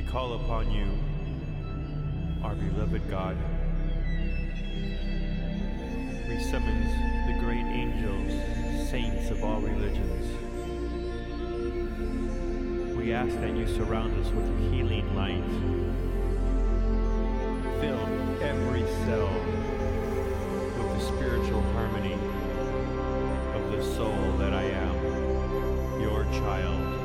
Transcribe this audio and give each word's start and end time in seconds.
We 0.00 0.06
call 0.06 0.32
upon 0.32 0.70
you, 0.70 0.86
our 2.42 2.54
beloved 2.54 3.06
God. 3.10 3.36
We 6.26 6.38
summons 6.40 6.90
the 7.26 7.36
great 7.38 7.66
angels, 7.66 8.32
saints 8.88 9.28
of 9.30 9.44
all 9.44 9.60
religions. 9.60 10.24
We 12.96 13.12
ask 13.12 13.38
that 13.40 13.54
you 13.54 13.68
surround 13.68 14.18
us 14.24 14.32
with 14.32 14.72
healing 14.72 15.14
light. 15.14 15.44
Fill 17.82 18.06
every 18.40 18.86
cell 19.04 19.28
with 20.78 20.98
the 20.98 21.00
spiritual 21.14 21.60
harmony 21.74 22.14
of 23.54 23.70
the 23.70 23.84
soul 23.96 24.32
that 24.38 24.54
I 24.54 24.62
am, 24.62 26.00
your 26.00 26.24
child. 26.40 26.99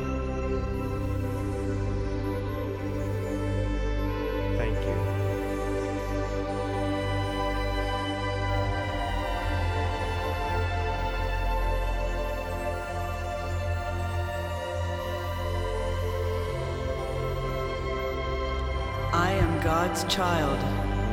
God's 19.65 20.03
child. 20.03 20.59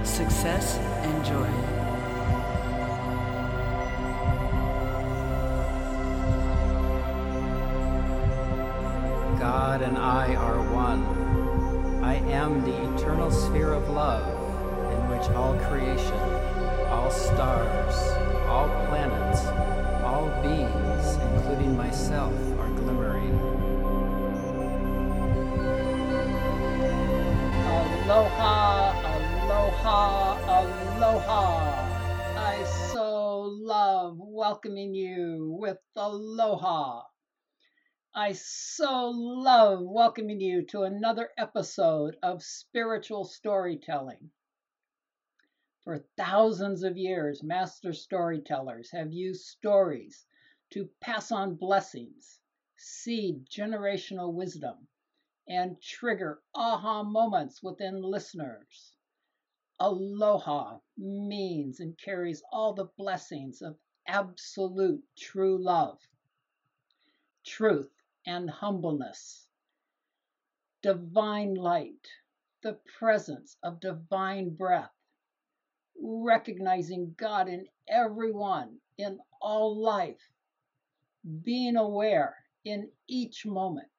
Success 0.06 0.77
and 0.77 1.24
joy. 1.24 1.48
God 9.39 9.81
and 9.81 9.97
I 9.97 10.34
are 10.34 10.61
one. 10.70 11.03
I 12.05 12.17
am 12.31 12.61
the 12.61 12.94
eternal 12.94 13.31
sphere 13.31 13.72
of 13.72 13.89
love 13.89 14.28
in 14.92 15.09
which 15.09 15.31
all 15.31 15.55
creation, 15.70 16.20
all 16.91 17.11
stars, 17.11 17.97
all 18.48 18.69
planets, 18.89 19.47
all 20.05 20.28
beings, 20.42 21.16
including 21.37 21.75
myself, 21.75 22.34
Aloha, 28.12 28.92
aloha, 29.46 30.36
aloha. 30.60 32.36
I 32.36 32.62
so 32.92 33.41
love 33.41 34.19
welcoming 34.19 34.94
you 34.94 35.56
with 35.58 35.78
aloha. 35.96 37.04
I 38.14 38.32
so 38.32 39.08
love 39.16 39.80
welcoming 39.82 40.42
you 40.42 40.60
to 40.66 40.82
another 40.82 41.30
episode 41.38 42.19
of 42.22 42.42
Spiritual 42.42 43.24
Storytelling. 43.24 44.30
For 45.82 46.04
thousands 46.19 46.82
of 46.82 46.98
years, 46.98 47.42
master 47.42 47.94
storytellers 47.94 48.91
have 48.91 49.10
used 49.10 49.47
stories 49.47 50.26
to 50.72 50.91
pass 51.00 51.32
on 51.32 51.54
blessings, 51.54 52.41
seed 52.76 53.47
generational 53.48 54.34
wisdom, 54.34 54.86
and 55.48 55.80
trigger 55.82 56.42
aha 56.54 57.02
moments 57.02 57.62
within 57.62 58.02
listeners. 58.02 58.94
Aloha 59.80 60.78
means 60.96 61.80
and 61.80 61.98
carries 61.98 62.42
all 62.52 62.72
the 62.74 62.86
blessings 62.96 63.62
of 63.62 63.76
absolute 64.06 65.02
true 65.16 65.58
love, 65.62 65.98
truth, 67.44 67.92
and 68.26 68.48
humbleness, 68.50 69.48
divine 70.82 71.54
light, 71.54 72.06
the 72.62 72.75
presence 72.98 73.56
of 73.62 73.81
divine 73.81 74.54
breath, 74.54 74.92
recognizing 76.00 77.14
God 77.19 77.48
in 77.48 77.66
everyone, 77.88 78.78
in 78.98 79.19
all 79.41 79.76
life, 79.76 80.22
being 81.42 81.76
aware 81.76 82.36
in 82.64 82.91
each 83.08 83.47
moment. 83.47 83.91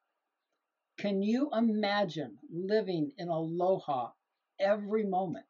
Can 0.98 1.22
you 1.22 1.50
imagine 1.52 2.40
living 2.50 3.14
in 3.18 3.28
aloha 3.28 4.12
every 4.60 5.04
moment? 5.04 5.48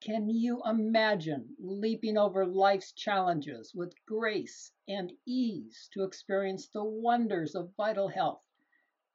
Can 0.00 0.28
you 0.28 0.62
imagine 0.64 1.56
leaping 1.58 2.18
over 2.18 2.44
life's 2.44 2.92
challenges 2.92 3.74
with 3.74 3.94
grace 4.04 4.72
and 4.86 5.12
ease 5.26 5.88
to 5.92 6.02
experience 6.02 6.68
the 6.68 6.84
wonders 6.84 7.54
of 7.54 7.74
vital 7.76 8.08
health, 8.08 8.42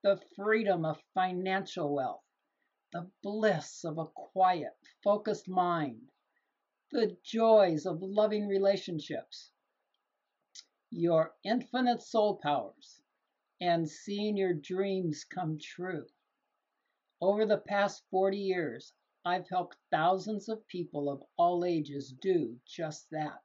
the 0.01 0.17
freedom 0.35 0.85
of 0.85 1.03
financial 1.13 1.93
wealth, 1.93 2.23
the 2.91 3.11
bliss 3.21 3.83
of 3.83 3.97
a 3.99 4.07
quiet, 4.07 4.75
focused 5.03 5.47
mind, 5.47 6.09
the 6.89 7.15
joys 7.23 7.85
of 7.85 8.01
loving 8.01 8.47
relationships, 8.47 9.51
your 10.89 11.35
infinite 11.43 12.01
soul 12.01 12.37
powers, 12.37 13.00
and 13.61 13.87
seeing 13.87 14.35
your 14.35 14.53
dreams 14.53 15.23
come 15.23 15.57
true? 15.59 16.07
Over 17.21 17.45
the 17.45 17.59
past 17.59 18.03
40 18.09 18.37
years, 18.37 18.91
I've 19.23 19.47
helped 19.47 19.77
thousands 19.91 20.49
of 20.49 20.67
people 20.67 21.07
of 21.07 21.23
all 21.37 21.63
ages 21.63 22.11
do 22.11 22.59
just 22.65 23.07
that. 23.11 23.43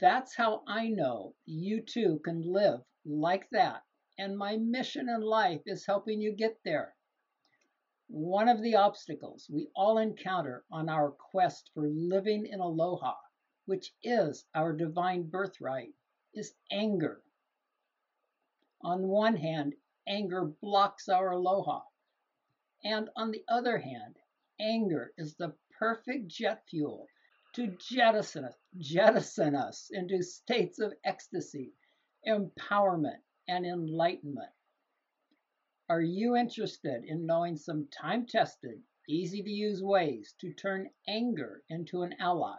That's 0.00 0.34
how 0.34 0.62
I 0.66 0.88
know 0.88 1.34
you 1.44 1.82
too 1.82 2.20
can 2.24 2.40
live 2.40 2.80
like 3.04 3.50
that, 3.50 3.82
and 4.16 4.38
my 4.38 4.56
mission 4.56 5.10
in 5.10 5.20
life 5.20 5.60
is 5.66 5.84
helping 5.84 6.22
you 6.22 6.32
get 6.32 6.58
there. 6.64 6.96
One 8.08 8.48
of 8.48 8.62
the 8.62 8.76
obstacles 8.76 9.50
we 9.50 9.68
all 9.76 9.98
encounter 9.98 10.64
on 10.70 10.88
our 10.88 11.10
quest 11.10 11.70
for 11.74 11.86
living 11.88 12.46
in 12.46 12.60
aloha, 12.60 13.16
which 13.66 13.92
is 14.02 14.46
our 14.54 14.72
divine 14.72 15.28
birthright, 15.28 15.92
is 16.32 16.54
anger. 16.70 17.22
On 18.86 19.08
one 19.08 19.36
hand, 19.36 19.74
anger 20.06 20.44
blocks 20.44 21.08
our 21.08 21.30
aloha. 21.30 21.84
And 22.84 23.08
on 23.16 23.30
the 23.30 23.42
other 23.48 23.78
hand, 23.78 24.18
anger 24.60 25.14
is 25.16 25.36
the 25.36 25.56
perfect 25.70 26.28
jet 26.28 26.68
fuel 26.68 27.08
to 27.54 27.68
jettison 27.78 28.44
us, 28.44 28.58
jettison 28.76 29.54
us 29.54 29.88
into 29.90 30.22
states 30.22 30.80
of 30.80 30.92
ecstasy, 31.02 31.72
empowerment, 32.26 33.22
and 33.48 33.64
enlightenment. 33.64 34.52
Are 35.88 36.02
you 36.02 36.36
interested 36.36 37.04
in 37.04 37.24
knowing 37.24 37.56
some 37.56 37.88
time 37.88 38.26
tested, 38.26 38.82
easy 39.08 39.42
to 39.42 39.50
use 39.50 39.82
ways 39.82 40.34
to 40.40 40.52
turn 40.52 40.90
anger 41.08 41.62
into 41.70 42.02
an 42.02 42.14
ally? 42.20 42.58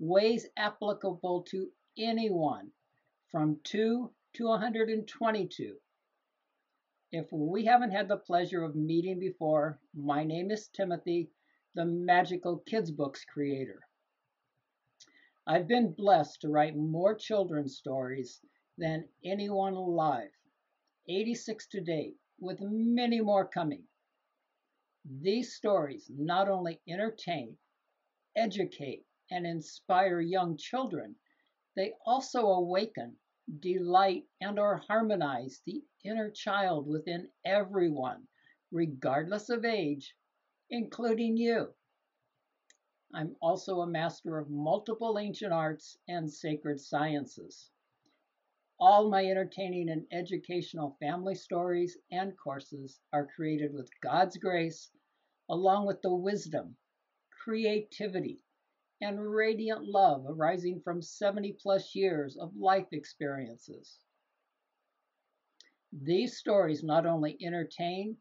Ways 0.00 0.48
applicable 0.56 1.42
to 1.50 1.70
anyone 1.96 2.72
from 3.30 3.60
2 3.62 4.12
to 4.34 4.46
122 4.46 5.76
if 7.14 7.30
we 7.30 7.64
haven't 7.64 7.92
had 7.92 8.08
the 8.08 8.16
pleasure 8.16 8.64
of 8.64 8.74
meeting 8.74 9.20
before, 9.20 9.78
my 9.94 10.24
name 10.24 10.50
is 10.50 10.66
Timothy, 10.66 11.30
the 11.76 11.84
Magical 11.84 12.58
Kids 12.66 12.90
Books 12.90 13.24
creator. 13.24 13.78
I've 15.46 15.68
been 15.68 15.92
blessed 15.92 16.40
to 16.40 16.48
write 16.48 16.74
more 16.76 17.14
children's 17.14 17.76
stories 17.76 18.40
than 18.78 19.08
anyone 19.24 19.74
alive, 19.74 20.32
86 21.08 21.68
to 21.68 21.80
date, 21.80 22.16
with 22.40 22.58
many 22.60 23.20
more 23.20 23.46
coming. 23.46 23.84
These 25.04 25.54
stories 25.54 26.10
not 26.10 26.48
only 26.48 26.80
entertain, 26.88 27.56
educate, 28.34 29.04
and 29.30 29.46
inspire 29.46 30.20
young 30.20 30.56
children, 30.56 31.14
they 31.76 31.92
also 32.04 32.46
awaken 32.46 33.14
delight 33.60 34.24
and 34.40 34.58
or 34.58 34.78
harmonize 34.78 35.60
the 35.66 35.82
inner 36.04 36.30
child 36.30 36.86
within 36.86 37.28
everyone 37.44 38.26
regardless 38.70 39.48
of 39.50 39.64
age 39.64 40.14
including 40.70 41.36
you. 41.36 41.72
I'm 43.12 43.36
also 43.40 43.80
a 43.80 43.86
master 43.86 44.38
of 44.38 44.50
multiple 44.50 45.18
ancient 45.18 45.52
arts 45.52 45.96
and 46.08 46.32
sacred 46.32 46.80
sciences. 46.80 47.70
All 48.80 49.08
my 49.08 49.24
entertaining 49.24 49.88
and 49.88 50.06
educational 50.10 50.96
family 50.98 51.36
stories 51.36 51.96
and 52.10 52.36
courses 52.36 52.98
are 53.12 53.28
created 53.36 53.72
with 53.72 53.88
god's 54.02 54.36
grace 54.36 54.90
along 55.48 55.86
with 55.86 56.00
the 56.02 56.14
wisdom 56.14 56.76
creativity 57.44 58.42
and 59.00 59.20
radiant 59.20 59.84
love 59.84 60.24
arising 60.28 60.80
from 60.80 61.02
70 61.02 61.56
plus 61.60 61.94
years 61.94 62.36
of 62.36 62.56
life 62.56 62.86
experiences. 62.92 63.98
These 65.92 66.38
stories 66.38 66.82
not 66.82 67.06
only 67.06 67.36
entertain, 67.40 68.16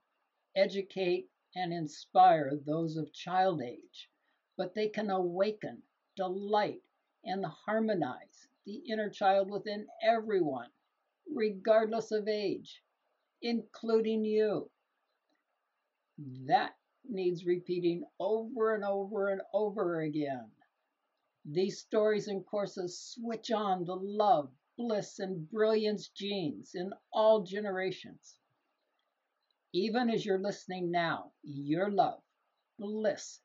educate, 0.55 1.29
and 1.55 1.73
inspire 1.73 2.53
those 2.65 2.97
of 2.97 3.13
child 3.13 3.61
age, 3.61 4.09
but 4.57 4.73
they 4.75 4.89
can 4.89 5.09
awaken, 5.09 5.81
delight, 6.15 6.81
and 7.23 7.45
harmonize 7.45 8.47
the 8.65 8.81
inner 8.89 9.09
child 9.09 9.49
within 9.49 9.87
everyone, 10.03 10.69
regardless 11.33 12.11
of 12.11 12.27
age, 12.27 12.81
including 13.41 14.23
you. 14.25 14.69
That 16.47 16.75
needs 17.09 17.45
repeating 17.45 18.03
over 18.19 18.75
and 18.75 18.83
over 18.83 19.29
and 19.29 19.41
over 19.53 20.01
again. 20.01 20.49
These 21.45 21.79
stories 21.81 22.29
and 22.29 22.45
courses 22.45 22.97
switch 22.97 23.51
on 23.51 23.83
the 23.83 23.97
love, 23.97 24.55
bliss, 24.77 25.19
and 25.19 25.49
brilliance 25.51 26.07
genes 26.07 26.73
in 26.73 26.93
all 27.11 27.43
generations. 27.43 28.39
Even 29.73 30.09
as 30.09 30.25
you're 30.25 30.39
listening 30.39 30.89
now, 30.89 31.33
your 31.43 31.91
love, 31.91 32.23
bliss, 32.79 33.41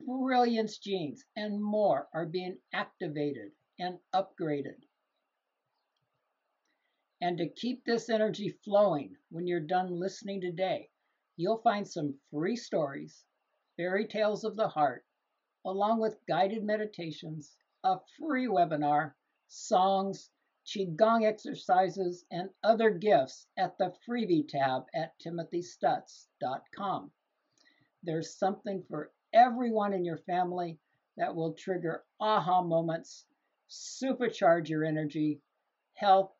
brilliance 0.00 0.78
genes, 0.78 1.24
and 1.36 1.62
more 1.62 2.08
are 2.12 2.26
being 2.26 2.60
activated 2.72 3.52
and 3.78 4.00
upgraded. 4.12 4.82
And 7.20 7.38
to 7.38 7.48
keep 7.48 7.84
this 7.84 8.10
energy 8.10 8.50
flowing 8.64 9.16
when 9.30 9.46
you're 9.46 9.60
done 9.60 9.88
listening 10.00 10.40
today, 10.40 10.90
you'll 11.36 11.62
find 11.62 11.88
some 11.88 12.20
free 12.30 12.56
stories, 12.56 13.24
fairy 13.76 14.06
tales 14.06 14.42
of 14.42 14.56
the 14.56 14.68
heart, 14.68 15.05
along 15.66 15.98
with 15.98 16.24
guided 16.28 16.62
meditations, 16.62 17.56
a 17.82 17.98
free 18.16 18.46
webinar, 18.46 19.12
songs, 19.48 20.30
Qigong 20.64 21.24
exercises, 21.24 22.24
and 22.30 22.50
other 22.62 22.90
gifts 22.90 23.46
at 23.56 23.76
the 23.76 23.92
freebie 24.06 24.48
tab 24.48 24.86
at 24.94 25.18
timothystuts.com. 25.20 27.10
There's 28.02 28.38
something 28.38 28.84
for 28.88 29.12
everyone 29.32 29.92
in 29.92 30.04
your 30.04 30.18
family 30.18 30.78
that 31.16 31.34
will 31.34 31.54
trigger 31.54 32.04
aha 32.20 32.62
moments, 32.62 33.26
supercharge 33.68 34.68
your 34.68 34.84
energy, 34.84 35.40
health, 35.94 36.32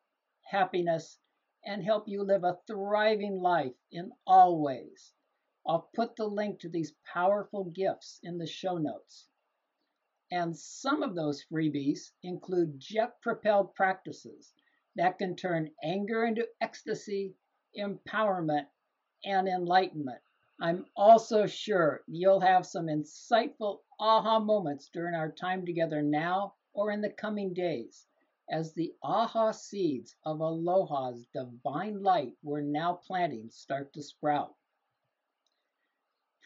happiness, 0.43 1.19
and 1.65 1.83
help 1.83 2.07
you 2.07 2.23
live 2.23 2.45
a 2.45 2.57
thriving 2.65 3.41
life 3.41 3.75
in 3.91 4.11
all 4.25 4.61
ways. 4.61 5.13
I'll 5.67 5.89
put 5.93 6.15
the 6.15 6.27
link 6.27 6.61
to 6.61 6.69
these 6.69 6.93
powerful 7.13 7.65
gifts 7.65 8.19
in 8.23 8.37
the 8.37 8.47
show 8.47 8.77
notes. 8.77 9.27
And 10.31 10.57
some 10.57 11.03
of 11.03 11.13
those 11.13 11.43
freebies 11.43 12.11
include 12.23 12.79
jet 12.79 13.21
propelled 13.21 13.75
practices 13.75 14.53
that 14.95 15.17
can 15.17 15.35
turn 15.35 15.71
anger 15.83 16.25
into 16.25 16.47
ecstasy, 16.61 17.35
empowerment, 17.77 18.67
and 19.23 19.47
enlightenment. 19.47 20.21
I'm 20.59 20.85
also 20.95 21.45
sure 21.45 22.03
you'll 22.07 22.39
have 22.39 22.65
some 22.65 22.87
insightful 22.87 23.81
aha 23.99 24.39
moments 24.39 24.89
during 24.89 25.15
our 25.15 25.31
time 25.31 25.65
together 25.65 26.01
now 26.01 26.55
or 26.73 26.91
in 26.91 27.01
the 27.01 27.11
coming 27.11 27.53
days 27.53 28.07
as 28.49 28.73
the 28.73 28.95
aha 29.03 29.51
seeds 29.51 30.15
of 30.25 30.39
Aloha's 30.39 31.27
divine 31.33 32.01
light 32.01 32.33
we're 32.41 32.61
now 32.61 32.93
planting 32.93 33.49
start 33.49 33.93
to 33.93 34.01
sprout. 34.01 34.56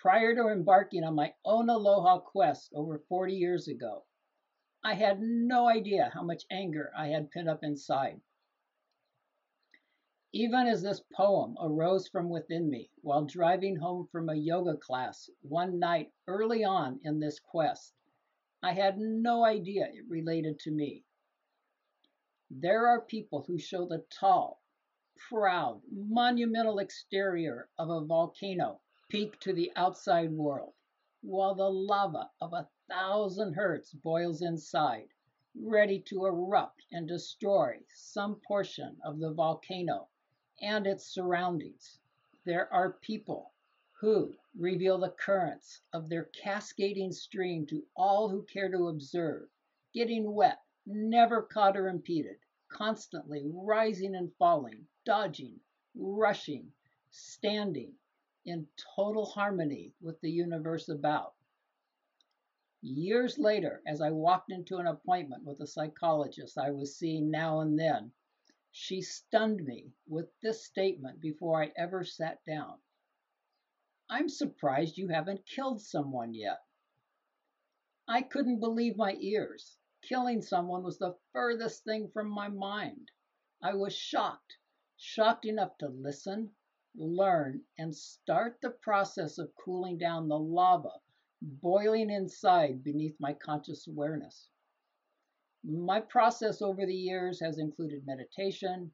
Prior 0.02 0.34
to 0.34 0.48
embarking 0.48 1.04
on 1.04 1.14
my 1.14 1.36
own 1.46 1.70
Aloha 1.70 2.22
quest 2.22 2.74
over 2.74 2.98
40 3.08 3.36
years 3.36 3.68
ago, 3.68 4.04
I 4.84 4.96
had 4.96 5.22
no 5.22 5.70
idea 5.70 6.10
how 6.12 6.24
much 6.24 6.48
anger 6.50 6.92
I 6.98 7.10
had 7.10 7.30
pent 7.30 7.48
up 7.48 7.64
inside. 7.64 8.20
Even 10.34 10.66
as 10.66 10.82
this 10.82 11.04
poem 11.14 11.56
arose 11.62 12.08
from 12.08 12.32
within 12.32 12.68
me 12.68 12.90
while 13.04 13.26
driving 13.26 13.76
home 13.76 14.08
from 14.08 14.28
a 14.28 14.34
yoga 14.34 14.76
class 14.76 15.30
one 15.42 15.78
night 15.78 16.12
early 16.26 16.64
on 16.64 17.00
in 17.04 17.20
this 17.20 17.40
quest, 17.40 17.94
I 18.64 18.74
had 18.74 18.98
no 18.98 19.46
idea 19.46 19.86
it 19.86 20.10
related 20.10 20.58
to 20.62 20.72
me. 20.72 21.06
There 22.50 22.88
are 22.88 23.02
people 23.02 23.44
who 23.44 23.60
show 23.60 23.86
the 23.86 24.04
tall, 24.10 24.64
proud, 25.30 25.84
monumental 25.92 26.80
exterior 26.80 27.70
of 27.78 27.92
a 27.92 28.04
volcano 28.04 28.82
peak 29.12 29.38
to 29.42 29.52
the 29.52 29.70
outside 29.76 30.32
world, 30.32 30.74
while 31.20 31.54
the 31.54 31.70
lava 31.70 32.32
of 32.40 32.54
a 32.54 32.70
thousand 32.88 33.52
hurts 33.54 33.94
boils 33.94 34.42
inside, 34.42 35.10
ready 35.54 36.00
to 36.00 36.26
erupt 36.26 36.86
and 36.94 37.10
destroy 37.10 37.78
some 37.94 38.40
portion 38.48 38.98
of 39.04 39.20
the 39.20 39.34
volcano 39.34 40.08
and 40.62 40.88
its 40.88 41.06
surroundings. 41.08 42.00
There 42.46 42.74
are 42.74 42.94
people 43.02 43.52
who 44.00 44.34
reveal 44.56 44.98
the 44.98 45.12
currents 45.12 45.82
of 45.92 46.08
their 46.08 46.30
cascading 46.42 47.12
stream 47.12 47.66
to 47.68 47.86
all 47.98 48.30
who 48.30 48.44
care 48.44 48.72
to 48.72 48.88
observe, 48.88 49.50
getting 49.94 50.34
wet 50.34 50.62
never 50.86 51.42
caught 51.42 51.76
or 51.76 51.90
impeded, 51.90 52.38
constantly 52.70 53.44
rising 53.54 54.16
and 54.16 54.34
falling, 54.40 54.88
dodging, 55.04 55.60
rushing, 55.96 56.72
standing 57.10 57.94
in 58.46 58.68
total 58.96 59.26
harmony 59.26 59.94
with 60.02 60.20
the 60.22 60.32
universe 60.32 60.90
about. 60.90 61.36
Years 62.82 63.38
later, 63.38 63.84
as 63.86 64.02
I 64.02 64.10
walked 64.10 64.52
into 64.52 64.78
an 64.78 64.88
appointment 64.88 65.44
with 65.44 65.60
a 65.62 65.68
psychologist 65.68 66.58
I 66.58 66.72
was 66.72 66.98
seeing 66.98 67.30
now 67.30 67.60
and 67.60 67.78
then, 67.78 68.12
she 68.72 69.02
stunned 69.02 69.64
me 69.64 69.94
with 70.08 70.30
this 70.42 70.66
statement 70.66 71.20
before 71.20 71.62
I 71.62 71.72
ever 71.76 72.04
sat 72.04 72.44
down. 72.46 72.80
I'm 74.10 74.30
surprised 74.30 74.98
you 74.98 75.10
haven't 75.10 75.46
killed 75.46 75.82
someone 75.82 76.34
yet. 76.34 76.64
I 78.08 78.24
couldn't 78.24 78.60
believe 78.60 78.98
my 78.98 79.16
ears. 79.20 79.78
Killing 80.02 80.42
someone 80.42 80.84
was 80.84 80.98
the 80.98 81.16
furthest 81.32 81.84
thing 81.84 82.10
from 82.10 82.30
my 82.30 82.48
mind. 82.48 83.12
I 83.62 83.76
was 83.76 83.94
shocked, 83.96 84.58
shocked 84.98 85.46
enough 85.46 85.78
to 85.78 85.88
listen, 85.88 86.56
learn, 86.96 87.62
and 87.78 87.96
start 87.96 88.60
the 88.62 88.72
process 88.72 89.38
of 89.38 89.56
cooling 89.56 89.98
down 89.98 90.28
the 90.28 90.40
lava 90.40 91.00
boiling 91.42 92.12
inside 92.12 92.84
beneath 92.84 93.20
my 93.20 93.34
conscious 93.34 93.88
awareness. 93.88 94.50
My 95.64 96.00
process 96.00 96.62
over 96.62 96.86
the 96.86 96.94
years 96.94 97.40
has 97.40 97.58
included 97.58 98.06
meditation, 98.06 98.92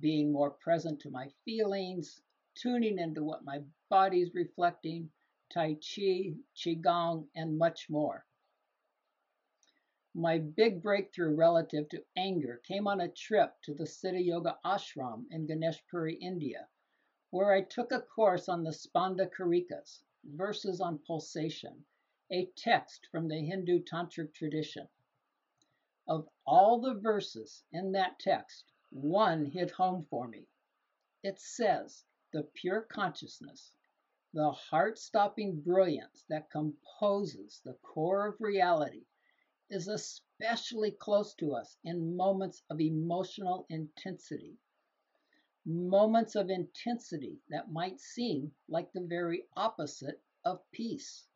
being 0.00 0.32
more 0.32 0.50
present 0.50 0.98
to 1.00 1.10
my 1.10 1.28
feelings, 1.44 2.20
tuning 2.56 2.98
into 2.98 3.22
what 3.22 3.44
my 3.44 3.62
body's 3.90 4.34
reflecting, 4.34 5.08
Tai 5.52 5.74
Chi, 5.74 6.34
Qigong, 6.56 7.28
and 7.36 7.56
much 7.56 7.88
more. 7.88 8.26
My 10.14 10.38
big 10.38 10.82
breakthrough 10.82 11.34
relative 11.34 11.88
to 11.90 12.04
anger 12.16 12.60
came 12.66 12.88
on 12.88 13.00
a 13.00 13.08
trip 13.08 13.54
to 13.62 13.74
the 13.74 13.84
Siddha 13.84 14.24
Yoga 14.24 14.58
Ashram 14.64 15.26
in 15.30 15.46
Ganeshpuri, 15.46 16.18
India, 16.20 16.68
where 17.34 17.50
I 17.50 17.62
took 17.62 17.90
a 17.90 18.00
course 18.00 18.48
on 18.48 18.62
the 18.62 18.70
Spanda 18.70 19.28
Karikas, 19.28 20.04
verses 20.24 20.80
on 20.80 21.00
pulsation, 21.04 21.84
a 22.30 22.48
text 22.54 23.08
from 23.10 23.26
the 23.26 23.40
Hindu 23.40 23.82
Tantric 23.82 24.32
tradition. 24.32 24.86
Of 26.06 26.28
all 26.46 26.80
the 26.80 26.94
verses 26.94 27.64
in 27.72 27.90
that 27.90 28.20
text, 28.20 28.70
one 28.90 29.46
hit 29.46 29.72
home 29.72 30.06
for 30.08 30.28
me. 30.28 30.46
It 31.24 31.40
says, 31.40 32.04
the 32.32 32.44
pure 32.54 32.82
consciousness, 32.82 33.72
the 34.32 34.52
heart 34.52 34.96
stopping 34.96 35.60
brilliance 35.60 36.24
that 36.28 36.52
composes 36.52 37.60
the 37.64 37.74
core 37.82 38.28
of 38.28 38.40
reality, 38.40 39.06
is 39.70 39.88
especially 39.88 40.92
close 40.92 41.34
to 41.34 41.56
us 41.56 41.76
in 41.82 42.14
moments 42.14 42.62
of 42.70 42.80
emotional 42.80 43.66
intensity. 43.70 44.56
Moments 45.66 46.34
of 46.34 46.50
intensity 46.50 47.40
that 47.48 47.72
might 47.72 47.98
seem 47.98 48.54
like 48.68 48.92
the 48.92 49.00
very 49.00 49.46
opposite 49.56 50.22
of 50.44 50.60
peace. 50.72 51.26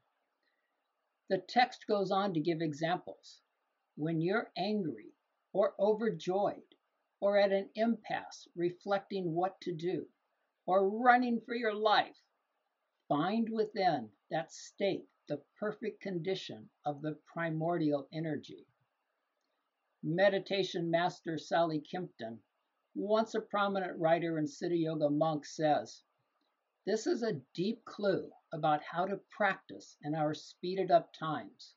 The 1.28 1.38
text 1.38 1.86
goes 1.86 2.10
on 2.10 2.34
to 2.34 2.40
give 2.40 2.60
examples. 2.60 3.40
When 3.96 4.20
you're 4.20 4.52
angry 4.56 5.14
or 5.52 5.74
overjoyed, 5.80 6.74
or 7.20 7.38
at 7.38 7.52
an 7.52 7.70
impasse 7.74 8.46
reflecting 8.54 9.34
what 9.34 9.60
to 9.62 9.72
do, 9.72 10.06
or 10.66 10.90
running 10.90 11.40
for 11.40 11.54
your 11.54 11.74
life, 11.74 12.22
find 13.08 13.48
within 13.48 14.10
that 14.30 14.52
state 14.52 15.08
the 15.26 15.42
perfect 15.58 16.02
condition 16.02 16.68
of 16.84 17.00
the 17.00 17.14
primordial 17.32 18.08
energy. 18.12 18.66
Meditation 20.02 20.90
master 20.90 21.38
Sally 21.38 21.80
Kempton, 21.80 22.42
once 22.98 23.36
a 23.36 23.40
prominent 23.40 23.96
writer 23.96 24.38
and 24.38 24.48
Siddha 24.48 24.76
Yoga 24.76 25.08
monk, 25.08 25.46
says 25.46 26.02
this 26.84 27.06
is 27.06 27.22
a 27.22 27.40
deep 27.54 27.84
clue 27.84 28.28
about 28.52 28.82
how 28.82 29.06
to 29.06 29.20
practice 29.30 29.96
in 30.02 30.16
our 30.16 30.34
speeded 30.34 30.90
up 30.90 31.12
times. 31.12 31.76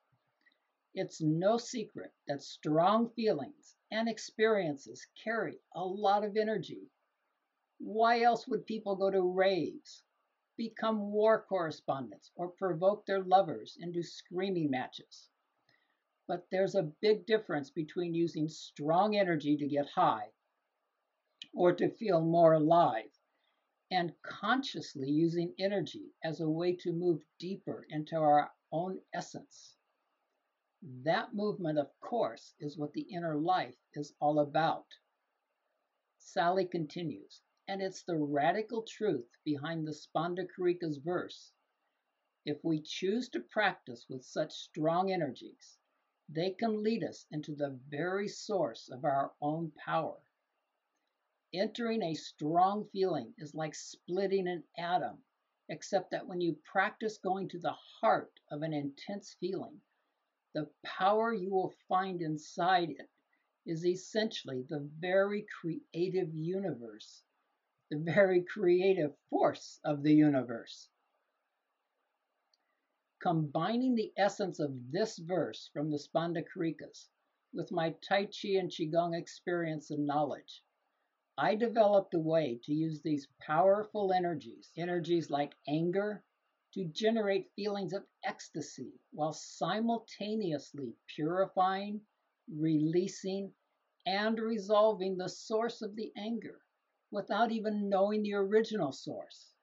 It's 0.96 1.22
no 1.22 1.60
secret 1.60 2.12
that 2.28 2.42
strong 2.42 3.12
feelings 3.12 3.76
and 3.92 4.10
experiences 4.10 5.06
carry 5.24 5.60
a 5.76 5.86
lot 5.86 6.24
of 6.24 6.38
energy. 6.38 6.90
Why 7.78 8.22
else 8.22 8.48
would 8.48 8.66
people 8.66 8.96
go 8.96 9.12
to 9.12 9.22
raves, 9.22 10.02
become 10.58 11.12
war 11.12 11.46
correspondents, 11.48 12.32
or 12.36 12.50
provoke 12.50 13.06
their 13.06 13.24
lovers 13.24 13.78
into 13.80 14.02
screaming 14.02 14.72
matches? 14.72 15.30
But 16.28 16.48
there's 16.50 16.74
a 16.74 16.92
big 17.00 17.28
difference 17.28 17.70
between 17.70 18.16
using 18.16 18.50
strong 18.50 19.16
energy 19.16 19.56
to 19.58 19.68
get 19.68 19.88
high 19.88 20.32
or 21.54 21.74
to 21.74 21.90
feel 21.90 22.22
more 22.22 22.54
alive 22.54 23.12
and 23.92 24.14
consciously 24.22 25.10
using 25.10 25.54
energy 25.60 26.14
as 26.24 26.40
a 26.40 26.50
way 26.50 26.74
to 26.74 26.94
move 26.94 27.22
deeper 27.40 27.86
into 27.90 28.16
our 28.16 28.52
own 28.72 29.02
essence. 29.14 29.76
That 31.04 31.34
movement, 31.34 31.78
of 31.78 31.92
course, 32.00 32.56
is 32.60 32.78
what 32.78 32.94
the 32.94 33.02
inner 33.02 33.36
life 33.36 33.78
is 33.94 34.14
all 34.20 34.40
about. 34.40 34.88
Sally 36.18 36.66
continues, 36.66 37.42
and 37.68 37.82
it's 37.82 38.04
the 38.04 38.18
radical 38.18 38.84
truth 38.84 39.30
behind 39.44 39.86
the 39.86 39.92
Spanda 39.92 40.48
Karika's 40.48 40.98
verse. 40.98 41.52
If 42.46 42.64
we 42.64 42.82
choose 42.82 43.30
to 43.30 43.42
practice 43.42 44.08
with 44.10 44.24
such 44.24 44.54
strong 44.54 45.12
energies, 45.12 45.78
they 46.30 46.52
can 46.52 46.82
lead 46.82 47.04
us 47.04 47.26
into 47.30 47.54
the 47.56 47.78
very 47.90 48.30
source 48.30 48.90
of 48.90 49.04
our 49.04 49.34
own 49.42 49.72
power. 49.72 50.18
Entering 51.54 52.02
a 52.02 52.14
strong 52.14 52.88
feeling 52.94 53.34
is 53.38 53.54
like 53.54 53.76
splitting 53.76 54.48
an 54.48 54.64
atom, 54.78 55.22
except 55.68 56.12
that 56.12 56.26
when 56.26 56.40
you 56.40 56.58
practice 56.64 57.18
going 57.18 57.50
to 57.50 57.60
the 57.60 57.76
heart 58.00 58.40
of 58.50 58.62
an 58.62 58.72
intense 58.72 59.36
feeling, 59.38 59.82
the 60.54 60.72
power 60.82 61.34
you 61.34 61.52
will 61.52 61.74
find 61.90 62.22
inside 62.22 62.90
it 62.92 63.10
is 63.66 63.86
essentially 63.86 64.62
the 64.64 64.90
very 65.00 65.46
creative 65.60 66.34
universe, 66.34 67.22
the 67.90 68.00
very 68.00 68.44
creative 68.44 69.14
force 69.30 69.78
of 69.84 70.04
the 70.04 70.14
universe. 70.14 70.88
Combining 73.22 73.96
the 73.96 74.14
essence 74.16 74.60
of 74.60 74.90
this 74.90 75.18
verse 75.18 75.70
from 75.74 75.92
the 75.92 76.00
Spanda 76.00 76.46
Karikas 76.46 77.10
with 77.54 77.74
my 77.74 77.94
Tai 78.08 78.28
Chi 78.28 78.52
and 78.58 78.72
Qigong 78.72 79.20
experience 79.20 79.92
and 79.92 80.08
knowledge, 80.08 80.64
I 81.38 81.56
developed 81.56 82.14
a 82.14 82.20
way 82.20 82.60
to 82.64 82.74
use 82.74 83.02
these 83.02 83.30
powerful 83.40 84.12
energies, 84.12 84.70
energies 84.76 85.30
like 85.30 85.56
anger, 85.66 86.26
to 86.74 86.84
generate 86.84 87.54
feelings 87.56 87.94
of 87.94 88.06
ecstasy 88.22 89.00
while 89.12 89.32
simultaneously 89.32 90.94
purifying, 91.08 92.06
releasing, 92.50 93.54
and 94.06 94.38
resolving 94.40 95.16
the 95.16 95.30
source 95.30 95.82
of 95.82 95.96
the 95.96 96.12
anger 96.18 96.66
without 97.12 97.50
even 97.50 97.88
knowing 97.88 98.24
the 98.24 98.34
original 98.34 98.92
source, 98.92 99.54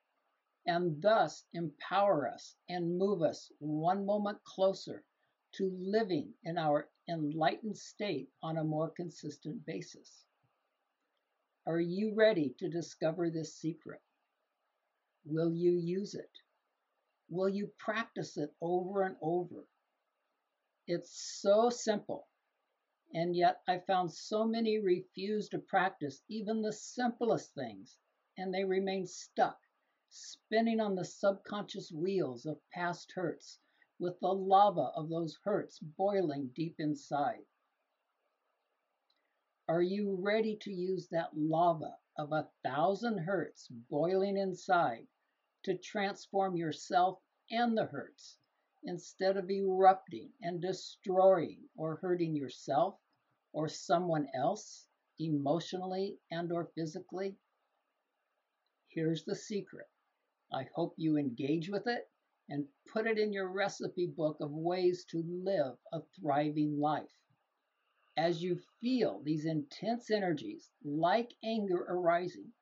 and 0.67 1.03
thus 1.03 1.45
empower 1.53 2.29
us 2.29 2.57
and 2.71 2.97
move 2.97 3.21
us 3.21 3.53
one 3.59 4.07
moment 4.07 4.43
closer 4.45 5.05
to 5.53 5.71
living 5.79 6.33
in 6.45 6.57
our 6.57 6.91
enlightened 7.09 7.77
state 7.77 8.33
on 8.43 8.57
a 8.57 8.65
more 8.65 8.89
consistent 8.89 9.67
basis. 9.67 10.25
Are 11.69 11.81
you 11.81 12.15
ready 12.15 12.55
to 12.61 12.71
discover 12.71 13.29
this 13.29 13.55
secret? 13.55 14.01
Will 15.27 15.53
you 15.53 15.73
use 15.73 16.15
it? 16.15 16.31
Will 17.29 17.51
you 17.51 17.67
practice 17.77 18.39
it 18.39 18.55
over 18.63 19.03
and 19.03 19.19
over? 19.21 19.69
It's 20.87 21.11
so 21.43 21.69
simple, 21.69 22.27
and 23.13 23.37
yet 23.37 23.61
I 23.69 23.81
found 23.81 24.11
so 24.11 24.47
many 24.47 24.79
refuse 24.79 25.51
to 25.51 25.59
practice 25.59 26.23
even 26.31 26.63
the 26.63 26.73
simplest 26.73 27.53
things, 27.53 27.99
and 28.39 28.55
they 28.55 28.65
remain 28.65 29.07
stuck, 29.07 29.61
spinning 30.09 30.81
on 30.81 30.95
the 30.95 31.05
subconscious 31.05 31.93
wheels 31.93 32.47
of 32.47 32.67
past 32.71 33.13
hurts, 33.13 33.59
with 33.99 34.19
the 34.21 34.33
lava 34.33 34.91
of 34.97 35.11
those 35.11 35.37
hurts 35.45 35.81
boiling 35.81 36.51
deep 36.55 36.77
inside. 36.81 37.45
Are 39.71 39.83
you 39.83 40.17
ready 40.23 40.57
to 40.63 40.73
use 40.73 41.09
that 41.09 41.37
lava 41.37 41.99
of 42.17 42.33
a 42.33 42.49
thousand 42.65 43.19
hurts 43.19 43.69
boiling 43.69 44.39
inside 44.39 45.07
to 45.65 45.77
transform 45.77 46.57
yourself 46.57 47.21
and 47.51 47.77
the 47.77 47.85
hurts 47.85 48.39
instead 48.85 49.37
of 49.37 49.51
erupting 49.51 50.33
and 50.41 50.63
destroying 50.63 51.69
or 51.77 51.97
hurting 51.97 52.35
yourself 52.35 52.99
or 53.53 53.69
someone 53.69 54.27
else 54.35 54.89
emotionally 55.19 56.19
and 56.31 56.51
or 56.51 56.71
physically? 56.75 57.37
Here's 58.89 59.23
the 59.27 59.37
secret. 59.37 59.89
I 60.51 60.63
hope 60.75 60.95
you 60.97 61.19
engage 61.19 61.69
with 61.69 61.87
it 61.87 62.11
and 62.49 62.67
put 62.91 63.07
it 63.07 63.19
in 63.19 63.35
your 63.35 63.53
recipe 63.53 64.07
book 64.07 64.39
of 64.41 64.51
ways 64.51 65.05
to 65.11 65.23
live 65.23 65.77
a 65.93 66.01
thriving 66.19 66.81
life. 66.81 67.13
As 68.19 68.43
you 68.43 68.59
feel 68.81 69.21
these 69.23 69.45
intense 69.45 70.11
energies, 70.11 70.73
like 70.83 71.33
anger 71.45 71.87
arising, 71.89 72.53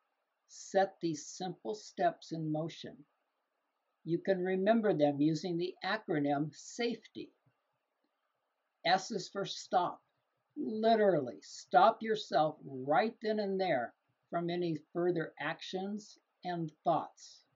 set 0.48 1.00
these 1.00 1.24
simple 1.24 1.74
steps 1.74 2.30
in 2.32 2.52
motion. 2.52 3.06
You 4.04 4.18
can 4.18 4.38
remember 4.44 4.92
them 4.92 5.18
using 5.18 5.56
the 5.56 5.74
acronym 5.82 6.54
SAFETY. 6.54 7.32
S 8.84 9.10
is 9.10 9.30
for 9.30 9.46
stop. 9.46 10.02
Literally, 10.58 11.40
stop 11.40 12.02
yourself 12.02 12.58
right 12.62 13.16
then 13.22 13.38
and 13.38 13.58
there 13.58 13.94
from 14.28 14.50
any 14.50 14.76
further 14.92 15.32
actions 15.40 16.18
and 16.44 16.70
thoughts. 16.84 17.46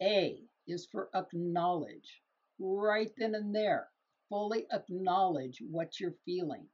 A 0.00 0.48
is 0.66 0.86
for 0.86 1.10
acknowledge. 1.14 2.22
Right 2.58 3.12
then 3.18 3.34
and 3.34 3.54
there, 3.54 3.90
fully 4.30 4.66
acknowledge 4.72 5.62
what 5.70 6.00
you're 6.00 6.16
feeling. 6.24 6.66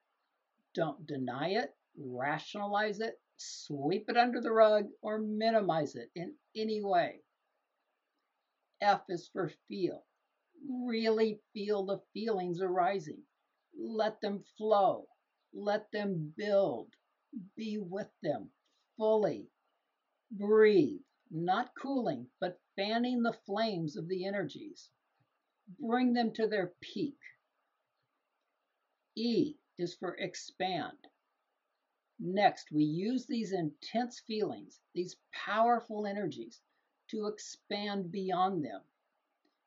Don't 0.75 1.07
deny 1.07 1.49
it, 1.49 1.75
rationalize 1.99 3.01
it, 3.01 3.19
sweep 3.37 4.09
it 4.09 4.17
under 4.17 4.41
the 4.41 4.53
rug, 4.53 4.87
or 5.03 5.19
minimize 5.19 5.97
it 5.97 6.11
in 6.15 6.35
any 6.55 6.83
way. 6.85 7.23
F 8.81 9.03
is 9.09 9.29
for 9.33 9.51
feel. 9.69 10.05
Really 10.69 11.41
feel 11.55 11.87
the 11.87 12.03
feelings 12.13 12.61
arising. 12.61 13.23
Let 13.75 14.21
them 14.21 14.45
flow. 14.59 15.09
Let 15.55 15.91
them 15.93 16.35
build. 16.37 16.95
Be 17.57 17.79
with 17.79 18.11
them 18.23 18.51
fully. 18.97 19.51
Breathe, 20.31 21.01
not 21.31 21.75
cooling, 21.75 22.29
but 22.41 22.61
fanning 22.77 23.23
the 23.23 23.37
flames 23.47 23.97
of 23.97 24.09
the 24.09 24.27
energies. 24.27 24.91
Bring 25.81 26.13
them 26.13 26.33
to 26.35 26.47
their 26.47 26.75
peak. 26.81 27.19
E 29.19 29.57
is 29.79 29.95
for 29.95 30.15
expand. 30.17 31.09
Next, 32.19 32.71
we 32.71 32.85
use 32.85 33.25
these 33.25 33.53
intense 33.53 34.21
feelings, 34.21 34.81
these 34.95 35.17
powerful 35.33 36.07
energies, 36.07 36.61
to 37.09 37.27
expand 37.27 38.13
beyond 38.13 38.63
them. 38.63 38.83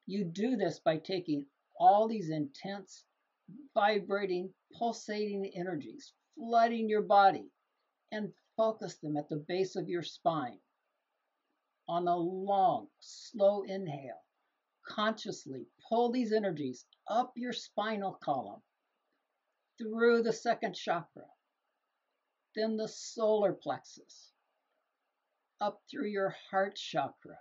You 0.06 0.24
do 0.24 0.56
this 0.56 0.80
by 0.80 0.98
taking 0.98 1.48
all 1.80 2.08
these 2.08 2.30
intense, 2.30 3.06
vibrating, 3.74 4.54
pulsating 4.78 5.52
energies, 5.56 6.14
flooding 6.36 6.88
your 6.88 7.02
body, 7.02 7.50
and 8.12 8.32
focus 8.56 8.98
them 8.98 9.18
at 9.18 9.30
the 9.30 9.38
base 9.48 9.76
of 9.76 9.90
your 9.90 10.04
spine. 10.04 10.60
On 11.88 12.08
a 12.08 12.16
long, 12.16 12.88
slow 13.00 13.64
inhale, 13.64 14.24
consciously 14.86 15.66
pull 15.88 16.12
these 16.12 16.34
energies 16.34 16.86
up 17.08 17.32
your 17.36 17.54
spinal 17.54 18.14
column 18.14 18.62
through 19.80 20.22
the 20.24 20.34
second 20.34 20.74
chakra, 20.74 21.26
then 22.56 22.76
the 22.76 22.88
solar 22.88 23.54
plexus, 23.54 24.32
up 25.62 25.82
through 25.90 26.10
your 26.10 26.36
heart 26.50 26.76
chakra, 26.76 27.38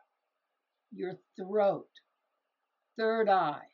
your 0.92 1.18
throat, 1.36 1.88
third 2.96 3.28
eye, 3.28 3.66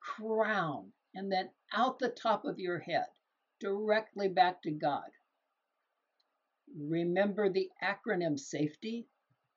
crown, 0.00 0.92
and 1.14 1.32
then 1.32 1.48
out 1.72 1.98
the 1.98 2.08
top 2.08 2.44
of 2.44 2.58
your 2.58 2.78
head, 2.78 3.06
directly 3.60 4.28
back 4.28 4.62
to 4.62 4.70
God. 4.70 5.10
Remember 6.78 7.48
the 7.48 7.68
acronym 7.82 8.38
SAFETY? 8.38 9.08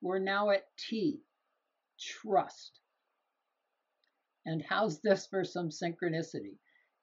We're 0.02 0.20
now 0.20 0.50
at 0.50 0.66
T, 0.78 1.22
trust. 2.00 2.80
And 4.46 4.64
how's 4.68 5.00
this 5.02 5.28
for 5.28 5.44
some 5.44 5.70
synchronicity? 5.70 6.58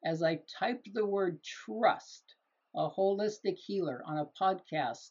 As 0.04 0.22
I 0.22 0.36
typed 0.58 0.92
the 0.94 1.06
word 1.06 1.42
trust, 1.42 2.34
a 2.74 2.88
holistic 2.88 3.56
healer 3.56 4.02
on 4.06 4.18
a 4.18 4.26
podcast 4.42 5.10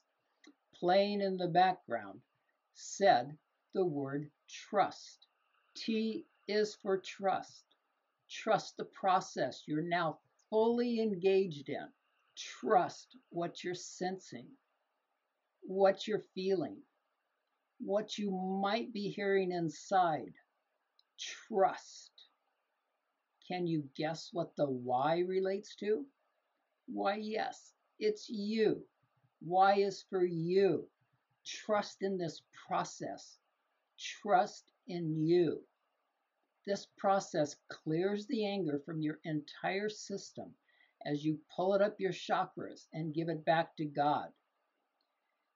playing 0.76 1.22
in 1.22 1.38
the 1.38 1.48
background 1.48 2.22
said 2.74 3.38
the 3.74 3.86
word 3.86 4.32
trust. 4.48 5.28
T 5.76 6.26
is 6.48 6.76
for 6.76 6.98
trust. 6.98 7.64
Trust 8.30 8.78
the 8.78 8.86
process 8.86 9.64
you're 9.68 9.82
now 9.82 10.20
fully 10.50 11.00
engaged 11.02 11.70
in. 11.70 11.88
Trust 12.36 13.18
what 13.30 13.64
you're 13.64 13.76
sensing, 13.76 14.48
what 15.62 16.08
you're 16.08 16.26
feeling, 16.34 16.78
what 17.80 18.18
you 18.18 18.32
might 18.32 18.94
be 18.94 19.10
hearing 19.10 19.52
inside. 19.52 20.34
Trust. 21.20 22.19
Can 23.50 23.66
you 23.66 23.90
guess 23.96 24.30
what 24.32 24.56
the 24.56 24.70
Y 24.70 25.22
relates 25.22 25.76
to? 25.78 26.06
Why, 26.86 27.16
yes, 27.16 27.74
it's 27.98 28.30
you. 28.30 28.86
Y 29.42 29.80
is 29.80 30.04
for 30.08 30.24
you. 30.24 30.88
Trust 31.44 32.04
in 32.04 32.16
this 32.16 32.44
process. 32.68 33.40
Trust 33.98 34.72
in 34.88 35.26
you. 35.26 35.66
This 36.68 36.86
process 36.98 37.56
clears 37.70 38.28
the 38.28 38.46
anger 38.46 38.80
from 38.86 39.02
your 39.02 39.20
entire 39.24 39.90
system 39.90 40.54
as 41.04 41.26
you 41.26 41.40
pull 41.56 41.74
it 41.74 41.82
up 41.82 42.00
your 42.00 42.12
chakras 42.12 42.88
and 42.94 43.16
give 43.16 43.30
it 43.30 43.44
back 43.46 43.76
to 43.78 43.86
God. 43.86 44.32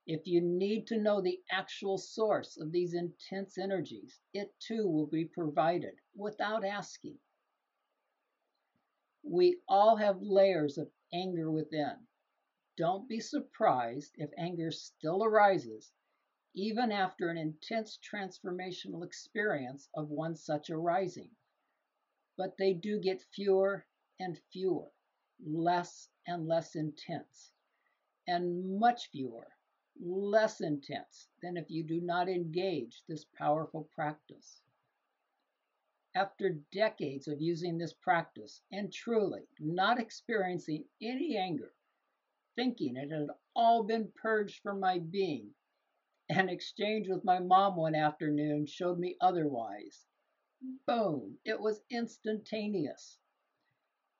If 0.07 0.25
you 0.25 0.41
need 0.41 0.87
to 0.87 0.97
know 0.97 1.21
the 1.21 1.39
actual 1.51 1.99
source 1.99 2.57
of 2.57 2.71
these 2.71 2.95
intense 2.95 3.59
energies, 3.59 4.19
it 4.33 4.51
too 4.59 4.87
will 4.87 5.05
be 5.05 5.25
provided 5.25 5.93
without 6.15 6.65
asking. 6.65 7.19
We 9.25 9.61
all 9.69 9.95
have 9.97 10.21
layers 10.21 10.77
of 10.77 10.91
anger 11.13 11.51
within. 11.51 12.07
Don't 12.77 13.07
be 13.07 13.21
surprised 13.21 14.13
if 14.17 14.31
anger 14.37 14.71
still 14.71 15.23
arises 15.23 15.93
even 16.55 16.91
after 16.91 17.29
an 17.29 17.37
intense 17.37 17.99
transformational 17.99 19.05
experience 19.05 19.89
of 19.95 20.09
one 20.09 20.35
such 20.35 20.69
arising. 20.69 21.31
But 22.37 22.57
they 22.57 22.73
do 22.73 22.99
get 22.99 23.21
fewer 23.21 23.85
and 24.19 24.37
fewer, 24.51 24.91
less 25.39 26.09
and 26.27 26.47
less 26.47 26.75
intense, 26.75 27.53
and 28.27 28.79
much 28.79 29.09
fewer, 29.11 29.47
less 29.99 30.61
intense 30.61 31.29
than 31.41 31.57
if 31.57 31.69
you 31.69 31.83
do 31.83 32.01
not 32.01 32.29
engage 32.29 33.03
this 33.07 33.25
powerful 33.37 33.85
practice. 33.95 34.62
After 36.15 36.51
decades 36.71 37.27
of 37.27 37.41
using 37.41 37.79
this 37.79 37.93
practice 37.93 38.61
and 38.71 38.93
truly 38.93 39.47
not 39.59 39.99
experiencing 39.99 40.87
any 41.01 41.35
anger, 41.37 41.73
thinking 42.55 42.95
it 42.97 43.09
had 43.09 43.29
all 43.55 43.83
been 43.83 44.11
purged 44.11 44.61
from 44.61 44.79
my 44.79 44.99
being, 44.99 45.55
an 46.29 46.49
exchange 46.49 47.09
with 47.09 47.23
my 47.23 47.39
mom 47.39 47.75
one 47.77 47.95
afternoon 47.95 48.67
showed 48.67 48.99
me 48.99 49.17
otherwise. 49.21 50.05
Boom! 50.85 51.39
It 51.45 51.59
was 51.59 51.81
instantaneous. 51.89 53.17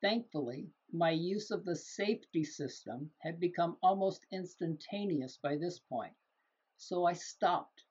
Thankfully, 0.00 0.72
my 0.90 1.10
use 1.12 1.52
of 1.52 1.64
the 1.64 1.76
safety 1.76 2.42
system 2.42 3.12
had 3.18 3.38
become 3.38 3.78
almost 3.84 4.26
instantaneous 4.32 5.36
by 5.36 5.56
this 5.56 5.78
point, 5.78 6.16
so 6.76 7.04
I 7.04 7.12
stopped. 7.12 7.84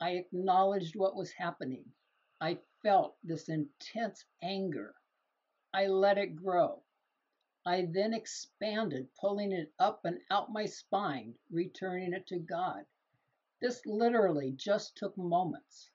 I 0.00 0.12
acknowledged 0.12 0.96
what 0.96 1.14
was 1.14 1.30
happening. 1.32 1.92
I 2.40 2.58
felt 2.82 3.16
this 3.22 3.48
intense 3.48 4.24
anger. 4.42 4.94
I 5.72 5.86
let 5.86 6.18
it 6.18 6.36
grow. 6.36 6.82
I 7.64 7.86
then 7.92 8.12
expanded, 8.12 9.08
pulling 9.20 9.52
it 9.52 9.72
up 9.78 10.04
and 10.04 10.20
out 10.30 10.50
my 10.52 10.66
spine, 10.66 11.38
returning 11.50 12.12
it 12.12 12.26
to 12.26 12.38
God. 12.40 12.84
This 13.60 13.86
literally 13.86 14.52
just 14.52 14.96
took 14.96 15.16
moments. 15.16 15.90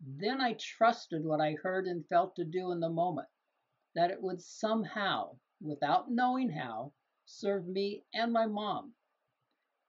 Then 0.00 0.40
I 0.40 0.54
trusted 0.54 1.24
what 1.24 1.40
I 1.40 1.52
heard 1.52 1.86
and 1.86 2.04
felt 2.08 2.34
to 2.34 2.44
do 2.44 2.72
in 2.72 2.80
the 2.80 2.90
moment, 2.90 3.28
that 3.94 4.10
it 4.10 4.20
would 4.20 4.42
somehow, 4.42 5.38
without 5.60 6.10
knowing 6.10 6.50
how, 6.50 6.92
serve 7.24 7.68
me 7.68 8.04
and 8.12 8.32
my 8.32 8.46
mom. 8.46 8.96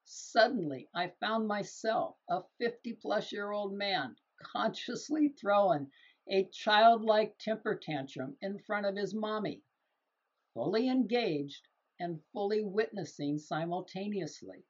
Suddenly, 0.03 0.89
I 0.93 1.07
found 1.19 1.47
myself, 1.47 2.17
a 2.29 2.43
50 2.59 2.93
plus 3.01 3.31
year 3.31 3.51
old 3.51 3.73
man, 3.73 4.15
consciously 4.43 5.29
throwing 5.29 5.89
a 6.27 6.45
childlike 6.45 7.37
temper 7.39 7.75
tantrum 7.75 8.37
in 8.41 8.59
front 8.59 8.85
of 8.85 8.95
his 8.95 9.13
mommy, 9.13 9.61
fully 10.53 10.89
engaged 10.89 11.67
and 11.99 12.19
fully 12.31 12.63
witnessing 12.63 13.37
simultaneously. 13.37 14.63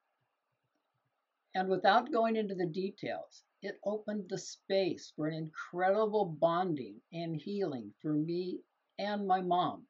And 1.56 1.70
without 1.70 2.12
going 2.12 2.36
into 2.36 2.56
the 2.56 2.66
details, 2.66 3.44
it 3.62 3.80
opened 3.84 4.28
the 4.30 4.38
space 4.38 5.12
for 5.16 5.28
an 5.28 5.36
incredible 5.36 6.26
bonding 6.26 7.02
and 7.12 7.36
healing 7.36 7.94
for 8.02 8.14
me 8.14 8.62
and 8.98 9.28
my 9.28 9.42
mom. 9.42 9.86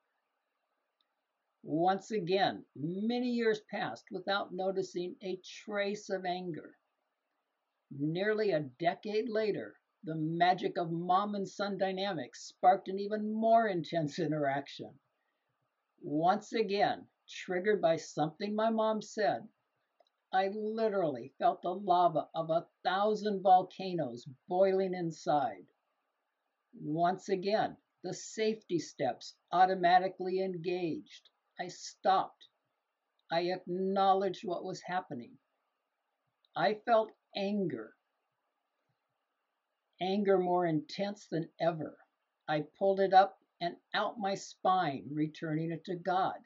Once 1.64 2.12
again, 2.12 2.66
many 2.76 3.30
years 3.30 3.62
passed 3.72 4.06
without 4.12 4.54
noticing 4.54 5.16
a 5.24 5.38
trace 5.38 6.10
of 6.10 6.26
anger. 6.26 6.76
Nearly 8.00 8.50
a 8.50 8.62
decade 8.62 9.30
later, 9.30 9.80
the 10.04 10.16
magic 10.16 10.80
of 10.80 10.92
mom 10.92 11.36
and 11.36 11.48
son 11.48 11.78
dynamics 11.78 12.48
sparked 12.48 12.88
an 12.88 12.98
even 12.98 13.32
more 13.32 13.68
intense 13.68 14.18
interaction. 14.20 15.00
Once 16.02 16.54
again, 16.54 17.08
triggered 17.28 17.80
by 17.82 17.98
something 17.98 18.56
my 18.56 18.72
mom 18.72 19.00
said, 19.04 19.48
I 20.32 20.48
literally 20.48 21.36
felt 21.38 21.62
the 21.62 21.76
lava 21.76 22.30
of 22.34 22.50
a 22.50 22.68
thousand 22.84 23.44
volcanoes 23.44 24.28
boiling 24.48 24.96
inside. 24.96 25.68
Once 26.74 27.30
again, 27.30 27.78
the 28.02 28.16
safety 28.16 28.80
steps 28.80 29.36
automatically 29.52 30.40
engaged. 30.40 31.30
I 31.60 31.68
stopped. 31.68 32.48
I 33.30 33.52
acknowledged 33.52 34.44
what 34.44 34.64
was 34.66 34.82
happening. 34.82 35.38
I 36.56 36.74
felt 36.74 37.12
anger. 37.36 37.96
Anger 40.02 40.38
more 40.38 40.66
intense 40.66 41.28
than 41.28 41.50
ever. 41.60 41.98
I 42.48 42.62
pulled 42.78 43.00
it 43.00 43.14
up 43.14 43.40
and 43.62 43.78
out 43.94 44.20
my 44.20 44.36
spine, 44.36 45.08
returning 45.12 45.72
it 45.72 45.86
to 45.86 45.96
God. 45.96 46.40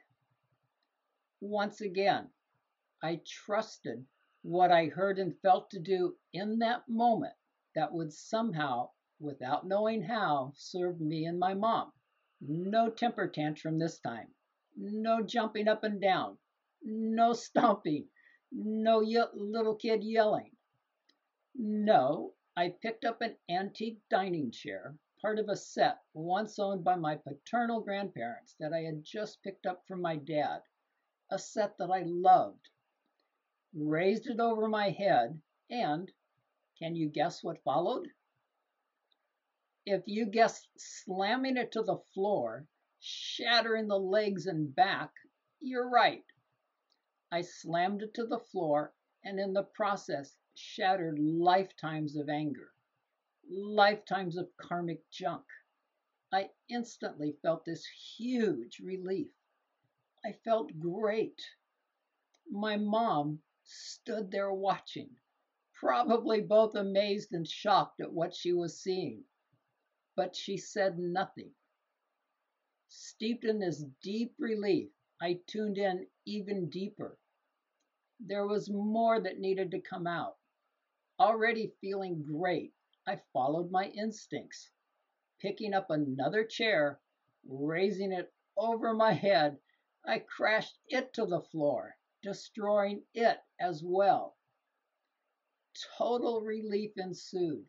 Once 1.42 1.82
again, 1.82 2.30
I 3.04 3.22
trusted 3.28 4.08
what 4.42 4.72
I 4.72 4.88
heard 4.88 5.20
and 5.20 5.40
felt 5.42 5.70
to 5.72 5.80
do 5.80 6.18
in 6.34 6.60
that 6.60 6.88
moment 6.90 7.36
that 7.76 7.94
would 7.94 8.12
somehow, 8.14 8.90
without 9.20 9.68
knowing 9.68 10.02
how, 10.02 10.54
serve 10.56 11.00
me 11.00 11.26
and 11.26 11.40
my 11.40 11.54
mom. 11.54 11.92
No 12.42 12.90
temper 12.90 13.28
tantrum 13.28 13.80
this 13.80 14.00
time. 14.00 14.28
No 14.76 15.24
jumping 15.24 15.68
up 15.68 15.84
and 15.84 16.02
down. 16.02 16.38
No 16.84 17.34
stomping. 17.34 18.10
No 18.52 19.02
ye- 19.02 19.24
little 19.34 19.76
kid 19.76 20.04
yelling. 20.04 20.57
No, 21.60 22.36
I 22.56 22.70
picked 22.70 23.04
up 23.04 23.20
an 23.20 23.36
antique 23.50 24.08
dining 24.10 24.52
chair, 24.52 25.00
part 25.20 25.40
of 25.40 25.50
a 25.50 25.56
set 25.56 26.04
once 26.14 26.60
owned 26.60 26.84
by 26.84 26.98
my 26.98 27.16
paternal 27.16 27.82
grandparents 27.82 28.54
that 28.60 28.74
I 28.74 28.82
had 28.82 29.04
just 29.04 29.42
picked 29.42 29.66
up 29.66 29.84
from 29.88 30.00
my 30.00 30.18
dad, 30.18 30.62
a 31.32 31.40
set 31.40 31.76
that 31.80 31.90
I 31.90 32.04
loved, 32.04 32.70
raised 33.74 34.28
it 34.28 34.40
over 34.40 34.68
my 34.68 34.92
head, 34.92 35.42
and 35.68 36.12
can 36.78 36.96
you 36.96 37.10
guess 37.10 37.44
what 37.44 37.64
followed? 37.64 38.14
If 39.84 40.04
you 40.08 40.28
guessed 40.28 40.70
slamming 40.78 41.58
it 41.58 41.72
to 41.72 41.82
the 41.82 41.98
floor, 42.14 42.68
shattering 43.00 43.88
the 43.88 44.00
legs 44.00 44.46
and 44.46 44.76
back, 44.76 45.12
you're 45.60 45.90
right. 45.90 46.26
I 47.32 47.42
slammed 47.42 48.04
it 48.04 48.14
to 48.14 48.28
the 48.28 48.42
floor 48.42 48.94
and 49.24 49.40
in 49.40 49.54
the 49.54 49.64
process 49.64 50.38
shattered 50.58 51.20
lifetimes 51.20 52.16
of 52.18 52.30
anger, 52.30 52.74
lifetimes 53.50 54.38
of 54.38 54.50
karmic 54.58 55.10
junk. 55.12 55.46
I 56.34 56.50
instantly 56.70 57.38
felt 57.42 57.66
this 57.66 57.86
huge 58.18 58.80
relief. 58.80 59.32
I 60.26 60.34
felt 60.34 60.78
great. 60.80 61.42
My 62.52 62.78
mom 62.78 63.42
stood 63.64 64.32
there 64.32 64.54
watching, 64.54 65.10
probably 65.74 66.42
both 66.42 66.76
amazed 66.76 67.34
and 67.34 67.48
shocked 67.48 68.02
at 68.02 68.12
what 68.12 68.36
she 68.36 68.54
was 68.54 68.80
seeing 68.82 69.24
but 70.18 70.36
she 70.36 70.58
said 70.58 70.98
nothing. 70.98 71.52
Steeped 72.90 73.46
in 73.46 73.60
this 73.60 73.86
deep 74.02 74.34
relief, 74.40 74.90
I 75.22 75.40
tuned 75.48 75.78
in 75.78 76.08
even 76.26 76.70
deeper. 76.70 77.20
There 78.20 78.48
was 78.48 78.70
more 78.70 79.22
that 79.22 79.40
needed 79.40 79.72
to 79.72 79.80
come 79.80 80.08
out. 80.08 80.38
Already 81.20 81.74
feeling 81.82 82.24
great, 82.24 82.74
I 83.08 83.22
followed 83.34 83.72
my 83.72 83.90
instincts. 83.90 84.70
Picking 85.40 85.74
up 85.74 85.90
another 85.90 86.44
chair, 86.44 87.00
raising 87.48 88.12
it 88.12 88.34
over 88.56 88.94
my 88.94 89.14
head, 89.14 89.60
I 90.06 90.20
crashed 90.20 90.78
it 90.88 91.14
to 91.14 91.26
the 91.26 91.42
floor, 91.42 91.98
destroying 92.22 93.06
it 93.14 93.40
as 93.60 93.84
well. 93.84 94.38
Total 95.98 96.42
relief 96.42 96.94
ensued 96.98 97.68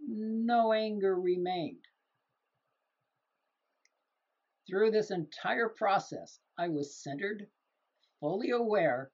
no 0.00 0.72
anger 0.72 1.18
remained. 1.18 1.84
Through 4.66 4.92
this 4.92 5.10
entire 5.10 5.68
process, 5.68 6.40
I 6.56 6.68
was 6.68 7.02
centered, 7.02 7.50
fully 8.20 8.50
aware, 8.50 9.10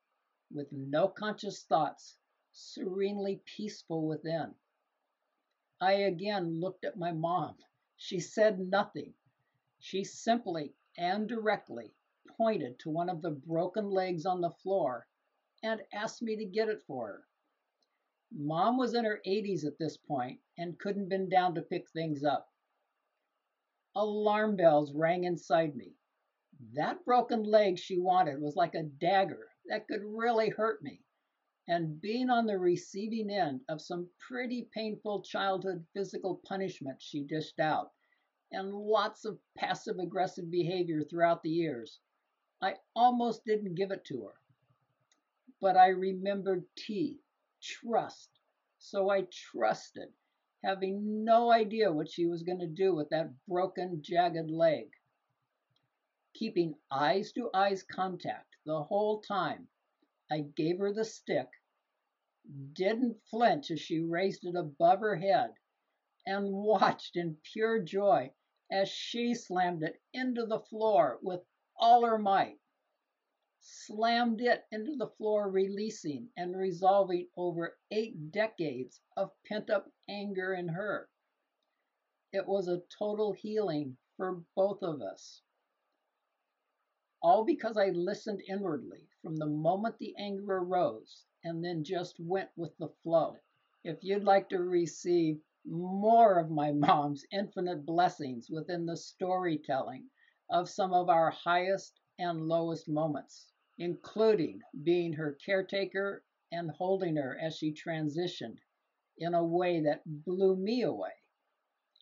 with 0.51 0.71
no 0.73 1.09
conscious 1.09 1.63
thoughts, 1.65 2.19
serenely 2.55 3.43
peaceful 3.45 4.07
within. 4.07 4.55
I 5.81 5.93
again 5.93 6.61
looked 6.61 6.85
at 6.85 6.97
my 6.97 7.13
mom. 7.13 7.57
She 7.97 8.21
said 8.21 8.59
nothing. 8.59 9.13
She 9.81 10.05
simply 10.05 10.75
and 10.97 11.29
directly 11.29 11.93
pointed 12.37 12.79
to 12.81 12.91
one 12.91 13.09
of 13.09 13.23
the 13.23 13.31
broken 13.31 13.91
legs 13.91 14.25
on 14.25 14.41
the 14.41 14.51
floor 14.51 15.07
and 15.63 15.83
asked 15.93 16.23
me 16.23 16.37
to 16.37 16.45
get 16.45 16.69
it 16.69 16.83
for 16.87 17.07
her. 17.09 17.25
Mom 18.33 18.79
was 18.79 18.95
in 18.95 19.05
her 19.05 19.21
80s 19.27 19.65
at 19.65 19.79
this 19.79 19.97
point 19.97 20.41
and 20.57 20.79
couldn't 20.79 21.09
bend 21.09 21.31
down 21.31 21.55
to 21.55 21.63
pick 21.63 21.91
things 21.91 22.25
up. 22.25 22.49
Alarm 23.95 24.57
bells 24.57 24.93
rang 24.93 25.25
inside 25.25 25.77
me. 25.77 25.95
That 26.73 27.05
broken 27.05 27.43
leg 27.43 27.79
she 27.79 27.99
wanted 27.99 28.41
was 28.41 28.57
like 28.57 28.75
a 28.75 28.83
dagger 28.83 29.51
that 29.67 29.87
could 29.87 30.03
really 30.03 30.51
hurt 30.51 30.83
me. 30.83 31.04
And 31.67 31.99
being 32.01 32.29
on 32.29 32.47
the 32.47 32.59
receiving 32.59 33.31
end 33.31 33.65
of 33.71 33.81
some 33.81 34.11
pretty 34.19 34.69
painful 34.75 35.23
childhood 35.23 35.87
physical 35.95 36.43
punishment 36.47 37.01
she 37.01 37.25
dished 37.25 37.59
out, 37.59 37.93
and 38.53 38.75
lots 38.75 39.25
of 39.25 39.39
passive 39.57 39.99
aggressive 39.99 40.51
behavior 40.51 41.03
throughout 41.03 41.43
the 41.43 41.51
years, 41.51 42.01
I 42.61 42.77
almost 42.95 43.45
didn't 43.47 43.77
give 43.77 43.91
it 43.93 44.05
to 44.07 44.25
her. 44.25 44.35
But 45.61 45.77
I 45.77 45.89
remembered 45.89 46.67
T, 46.77 47.21
trust. 47.63 48.29
So 48.79 49.09
I 49.09 49.23
trusted, 49.33 50.13
having 50.63 51.25
no 51.25 51.51
idea 51.51 51.91
what 51.91 52.11
she 52.11 52.27
was 52.27 52.43
going 52.43 52.59
to 52.59 52.67
do 52.67 52.95
with 52.95 53.09
that 53.09 53.31
broken, 53.49 54.03
jagged 54.03 54.51
leg. 54.51 54.91
Keeping 56.35 56.75
eyes 56.91 57.33
to 57.33 57.49
eyes 57.55 57.83
contact 57.83 58.57
the 58.67 58.83
whole 58.83 59.21
time, 59.23 59.67
I 60.31 60.41
gave 60.41 60.79
her 60.79 60.93
the 60.93 61.05
stick, 61.05 61.49
didn't 62.73 63.23
flinch 63.25 63.71
as 63.71 63.81
she 63.81 64.01
raised 64.01 64.45
it 64.47 64.57
above 64.57 65.01
her 65.01 65.17
head, 65.17 65.55
and 66.27 66.53
watched 66.53 67.17
in 67.17 67.37
pure 67.43 67.81
joy 67.83 68.33
as 68.71 68.89
she 68.89 69.35
slammed 69.35 69.83
it 69.83 70.01
into 70.13 70.47
the 70.47 70.61
floor 70.61 71.19
with 71.23 71.45
all 71.77 72.05
her 72.07 72.19
might 72.19 72.59
slammed 73.61 74.41
it 74.43 74.67
into 74.71 74.95
the 74.97 75.09
floor, 75.09 75.51
releasing 75.51 76.31
and 76.37 76.57
resolving 76.57 77.29
over 77.37 77.79
eight 77.91 78.31
decades 78.31 79.01
of 79.17 79.31
pent 79.47 79.71
up 79.71 79.91
anger 80.09 80.53
in 80.55 80.69
her. 80.69 81.09
It 82.33 82.47
was 82.47 82.69
a 82.69 82.83
total 82.99 83.33
healing 83.33 83.97
for 84.17 84.45
both 84.55 84.83
of 84.83 85.01
us. 85.01 85.43
All 87.23 87.45
because 87.45 87.77
I 87.79 87.89
listened 87.91 88.43
inwardly 88.49 89.09
from 89.25 89.37
the 89.37 89.47
moment 89.47 89.97
the 89.99 90.15
anger 90.19 90.59
arose 90.59 91.25
and 91.45 91.65
then 91.65 91.83
just 91.83 92.21
went 92.21 92.51
with 92.57 92.77
the 92.77 92.91
flow. 93.03 93.35
If 93.83 94.05
you'd 94.05 94.23
like 94.23 94.51
to 94.51 94.59
receive 94.59 95.41
more 95.65 96.39
of 96.39 96.51
my 96.51 96.73
mom's 96.87 97.25
infinite 97.33 97.87
blessings 97.87 98.51
within 98.51 98.85
the 98.85 98.99
storytelling 98.99 100.11
of 100.51 100.69
some 100.69 100.93
of 100.93 101.09
our 101.09 101.31
highest 101.31 101.99
and 102.19 102.49
lowest 102.49 102.87
moments, 102.87 103.51
including 103.79 104.61
being 104.83 105.15
her 105.15 105.39
caretaker 105.45 106.23
and 106.53 106.71
holding 106.73 107.17
her 107.17 107.39
as 107.41 107.57
she 107.57 107.73
transitioned 107.73 108.59
in 109.17 109.33
a 109.33 109.43
way 109.43 109.81
that 109.81 110.03
blew 110.05 110.55
me 110.55 110.83
away. 110.83 111.15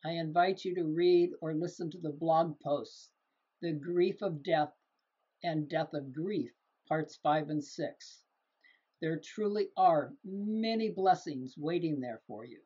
I 0.04 0.10
invite 0.10 0.64
you 0.64 0.74
to 0.74 0.84
read 0.84 1.30
or 1.40 1.54
listen 1.54 1.88
to 1.92 1.98
the 1.98 2.10
blog 2.10 2.58
posts, 2.58 3.12
The 3.60 3.72
Grief 3.72 4.22
of 4.22 4.42
Death 4.42 4.72
and 5.44 5.68
Death 5.68 5.94
of 5.94 6.12
Grief, 6.12 6.52
parts 6.92 7.18
5 7.22 7.48
and 7.48 7.64
6. 7.64 8.24
There 9.00 9.18
truly 9.18 9.68
are 9.78 10.12
many 10.26 10.90
blessings 10.90 11.54
waiting 11.56 12.00
there 12.00 12.20
for 12.26 12.44
you. 12.44 12.60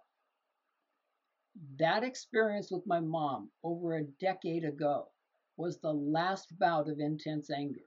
That 1.79 2.03
experience 2.03 2.69
with 2.73 2.85
my 2.89 2.99
mom 2.99 3.53
over 3.62 3.95
a 3.95 4.09
decade 4.21 4.65
ago 4.65 5.12
was 5.57 5.79
the 5.79 5.95
last 5.95 6.59
bout 6.59 6.89
of 6.89 6.99
intense 6.99 7.51
anger. 7.51 7.87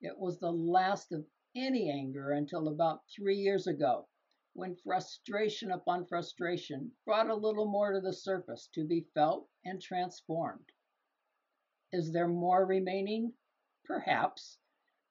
It 0.00 0.18
was 0.18 0.38
the 0.38 0.50
last 0.50 1.12
of 1.12 1.26
any 1.54 1.90
anger 1.90 2.30
until 2.30 2.68
about 2.68 3.02
three 3.14 3.36
years 3.36 3.66
ago, 3.66 4.08
when 4.54 4.76
frustration 4.76 5.72
upon 5.72 6.06
frustration 6.06 6.90
brought 7.04 7.28
a 7.28 7.34
little 7.34 7.66
more 7.66 7.92
to 7.92 8.00
the 8.00 8.14
surface 8.14 8.70
to 8.72 8.86
be 8.86 9.04
felt 9.12 9.46
and 9.66 9.78
transformed. 9.78 10.72
Is 11.92 12.14
there 12.14 12.28
more 12.28 12.64
remaining? 12.64 13.34
Perhaps. 13.84 14.56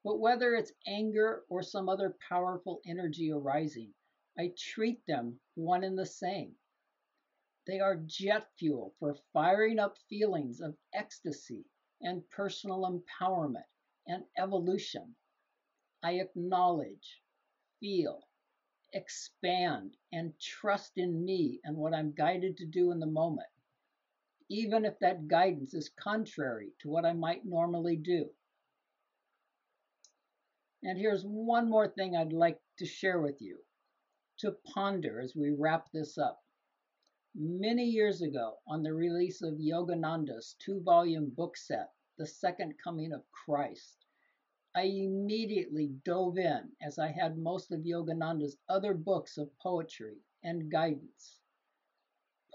But 0.04 0.20
whether 0.20 0.56
it's 0.56 0.72
anger 0.88 1.44
or 1.50 1.62
some 1.62 1.90
other 1.90 2.16
powerful 2.28 2.82
energy 2.86 3.32
arising, 3.32 3.94
I 4.38 4.54
treat 4.58 5.06
them 5.06 5.40
one 5.56 5.84
and 5.84 5.98
the 5.98 6.06
same. 6.06 6.56
They 7.68 7.82
are 7.82 7.98
jet 7.98 8.48
fuel 8.58 8.96
for 9.00 9.16
firing 9.34 9.78
up 9.78 9.98
feelings 10.10 10.62
of 10.62 10.78
ecstasy 10.94 11.66
and 12.02 12.28
personal 12.30 12.84
empowerment 12.90 13.68
and 14.08 14.24
evolution. 14.38 15.16
I 16.02 16.14
acknowledge, 16.14 17.22
feel, 17.82 18.24
expand, 18.94 19.98
and 20.14 20.34
trust 20.40 20.98
in 20.98 21.26
me 21.26 21.60
and 21.66 21.76
what 21.76 21.94
I'm 21.94 22.14
guided 22.14 22.58
to 22.58 22.66
do 22.66 22.92
in 22.92 23.00
the 23.00 23.06
moment, 23.06 23.50
even 24.50 24.86
if 24.86 24.98
that 25.00 25.28
guidance 25.28 25.74
is 25.74 25.90
contrary 25.90 26.72
to 26.80 26.90
what 26.90 27.06
I 27.06 27.14
might 27.14 27.46
normally 27.46 27.98
do. 27.98 28.30
And 30.82 30.98
here's 30.98 31.24
one 31.24 31.70
more 31.70 31.90
thing 31.90 32.16
I'd 32.16 32.32
like 32.32 32.62
to 32.78 32.86
share 32.86 33.20
with 33.20 33.42
you 33.42 33.60
to 34.40 34.54
ponder 34.74 35.20
as 35.20 35.36
we 35.36 35.52
wrap 35.52 35.92
this 35.92 36.18
up. 36.18 36.42
Many 37.36 37.84
years 37.84 38.22
ago, 38.22 38.60
on 38.66 38.82
the 38.82 38.94
release 38.94 39.42
of 39.42 39.60
Yogananda's 39.60 40.56
two 40.60 40.80
volume 40.82 41.30
book 41.30 41.58
set, 41.58 41.92
The 42.18 42.26
Second 42.26 42.76
Coming 42.82 43.12
of 43.12 43.30
Christ, 43.32 44.06
I 44.74 44.84
immediately 44.84 45.88
dove 46.06 46.38
in 46.38 46.72
as 46.82 46.98
I 46.98 47.12
had 47.12 47.38
most 47.38 47.72
of 47.72 47.82
Yogananda's 47.82 48.58
other 48.70 48.94
books 48.94 49.38
of 49.38 49.56
poetry 49.60 50.24
and 50.44 50.72
guidance. 50.72 51.40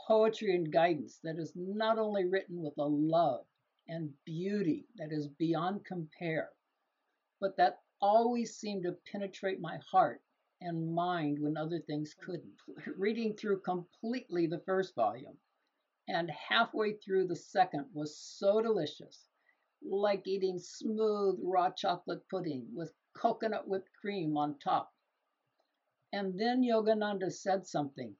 Poetry 0.06 0.56
and 0.56 0.72
guidance 0.72 1.18
that 1.22 1.38
is 1.38 1.52
not 1.54 1.98
only 1.98 2.24
written 2.24 2.62
with 2.62 2.78
a 2.78 2.87
love 2.87 3.46
and 3.87 4.14
beauty 4.24 4.88
that 4.96 5.12
is 5.12 5.28
beyond 5.28 5.84
compare, 5.84 6.50
but 7.40 7.56
that 7.58 7.84
always 8.04 8.54
seemed 8.54 8.82
to 8.82 8.94
penetrate 9.10 9.62
my 9.62 9.78
heart 9.90 10.20
and 10.60 10.94
mind 10.94 11.38
when 11.40 11.56
other 11.56 11.80
things 11.80 12.14
couldn't. 12.20 12.52
Mm-hmm. 12.68 12.90
Reading 12.98 13.34
through 13.34 13.60
completely 13.60 14.46
the 14.46 14.60
first 14.66 14.94
volume 14.94 15.38
and 16.06 16.30
halfway 16.30 16.92
through 16.98 17.26
the 17.26 17.36
second 17.36 17.86
was 17.94 18.18
so 18.18 18.60
delicious 18.60 19.30
like 19.82 20.26
eating 20.26 20.58
smooth 20.58 21.38
raw 21.42 21.70
chocolate 21.70 22.22
pudding 22.28 22.66
with 22.74 22.92
coconut 23.16 23.66
whipped 23.66 23.88
cream 24.00 24.36
on 24.36 24.58
top. 24.58 24.92
And 26.12 26.38
then 26.38 26.62
Yogananda 26.62 27.32
said 27.32 27.66
something 27.66 28.14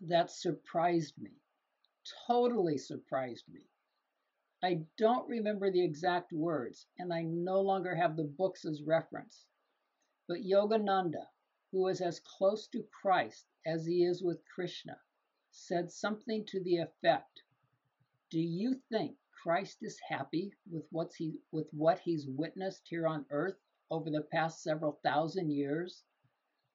that 0.00 0.30
surprised 0.30 1.14
me, 1.18 1.32
totally 2.26 2.78
surprised 2.78 3.44
me. 3.52 3.60
I 4.64 4.86
don't 4.96 5.28
remember 5.28 5.70
the 5.70 5.84
exact 5.84 6.32
words, 6.32 6.86
and 6.98 7.12
I 7.12 7.20
no 7.20 7.60
longer 7.60 7.94
have 7.94 8.16
the 8.16 8.24
books 8.24 8.64
as 8.64 8.82
reference. 8.82 9.44
But 10.26 10.40
Yogananda, 10.40 11.28
who 11.70 11.86
is 11.88 12.00
as 12.00 12.20
close 12.20 12.66
to 12.68 12.82
Christ 12.84 13.44
as 13.66 13.84
he 13.84 14.06
is 14.06 14.22
with 14.22 14.42
Krishna, 14.46 14.98
said 15.50 15.90
something 15.90 16.46
to 16.46 16.60
the 16.62 16.78
effect 16.78 17.42
Do 18.30 18.40
you 18.40 18.80
think 18.90 19.18
Christ 19.32 19.82
is 19.82 20.00
happy 20.08 20.54
with 20.70 20.86
what's 20.90 21.16
he 21.16 21.42
with 21.50 21.68
what 21.74 21.98
he's 21.98 22.26
witnessed 22.26 22.88
here 22.88 23.06
on 23.06 23.26
earth 23.28 23.60
over 23.90 24.08
the 24.08 24.22
past 24.22 24.62
several 24.62 24.92
thousand 25.02 25.50
years, 25.50 26.04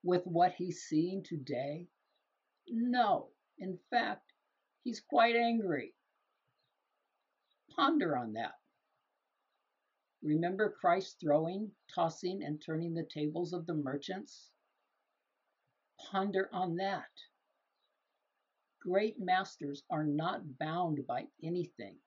with 0.03 0.27
what 0.27 0.53
he's 0.53 0.83
seeing 0.83 1.23
today? 1.23 1.89
No, 2.67 3.31
in 3.57 3.79
fact, 3.89 4.31
he's 4.83 4.99
quite 4.99 5.35
angry. 5.35 5.95
Ponder 7.79 8.17
on 8.17 8.33
that. 8.33 8.55
Remember 10.21 10.69
Christ 10.69 11.17
throwing, 11.21 11.71
tossing, 11.95 12.43
and 12.43 12.61
turning 12.61 12.93
the 12.93 13.05
tables 13.05 13.53
of 13.53 13.65
the 13.65 13.73
merchants? 13.73 14.51
Ponder 15.97 16.49
on 16.51 16.75
that. 16.75 17.09
Great 18.81 19.17
masters 19.17 19.81
are 19.89 20.03
not 20.03 20.57
bound 20.57 21.07
by 21.07 21.29
anything. 21.41 21.97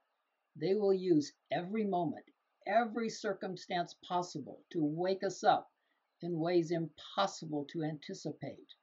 They 0.56 0.74
will 0.74 0.92
use 0.92 1.32
every 1.50 1.86
moment, 1.86 2.26
every 2.66 3.08
circumstance 3.08 3.94
possible 4.06 4.66
to 4.72 4.84
wake 4.84 5.24
us 5.24 5.42
up 5.42 5.72
in 6.20 6.38
ways 6.38 6.70
impossible 6.70 7.64
to 7.70 7.82
anticipate. 7.82 8.74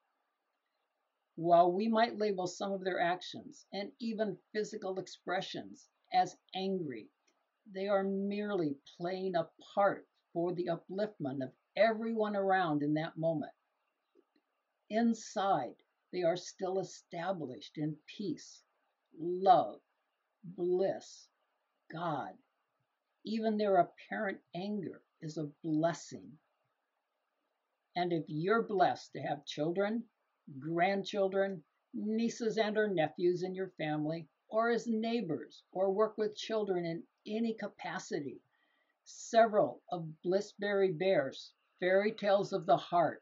While 1.35 1.71
we 1.71 1.87
might 1.87 2.17
label 2.17 2.47
some 2.47 2.71
of 2.71 2.83
their 2.83 2.99
actions 2.99 3.67
and 3.71 3.91
even 3.99 4.39
physical 4.53 4.97
expressions 4.97 5.87
as 6.13 6.35
angry, 6.55 7.09
they 7.71 7.87
are 7.87 8.03
merely 8.03 8.75
playing 8.97 9.35
a 9.35 9.49
part 9.73 10.07
for 10.33 10.53
the 10.53 10.67
upliftment 10.67 11.43
of 11.43 11.51
everyone 11.75 12.35
around 12.35 12.83
in 12.83 12.93
that 12.95 13.17
moment. 13.17 13.51
Inside, 14.89 15.75
they 16.11 16.23
are 16.23 16.37
still 16.37 16.79
established 16.79 17.77
in 17.77 17.95
peace, 18.17 18.63
love, 19.17 19.79
bliss, 20.43 21.27
God. 21.91 22.37
Even 23.23 23.57
their 23.57 23.77
apparent 23.77 24.39
anger 24.55 25.01
is 25.21 25.37
a 25.37 25.51
blessing. 25.63 26.39
And 27.95 28.13
if 28.13 28.25
you're 28.27 28.63
blessed 28.63 29.11
to 29.13 29.19
have 29.21 29.45
children, 29.45 30.03
grandchildren, 30.57 31.63
nieces 31.93 32.57
and 32.57 32.77
or 32.77 32.87
nephews 32.87 33.43
in 33.43 33.53
your 33.53 33.69
family, 33.77 34.27
or 34.51 34.71
as 34.71 34.87
neighbors, 34.87 35.61
or 35.71 35.91
work 35.91 36.17
with 36.17 36.35
children 36.35 36.83
in 36.83 37.03
any 37.27 37.53
capacity, 37.53 38.41
several 39.03 39.83
of 39.91 40.21
Blissberry 40.23 40.91
Bear's 40.91 41.53
fairy 41.79 42.11
tales 42.11 42.51
of 42.51 42.65
the 42.65 42.75
heart, 42.75 43.21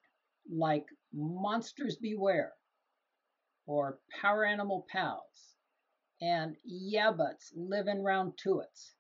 like 0.50 0.88
Monsters 1.12 1.98
Beware 1.98 2.54
or 3.66 4.00
Power 4.10 4.46
Animal 4.46 4.88
Pals 4.90 5.58
and 6.22 6.56
Yabbut's 6.64 7.52
Living 7.54 8.02
Round 8.02 8.38
Tuits, 8.38 8.94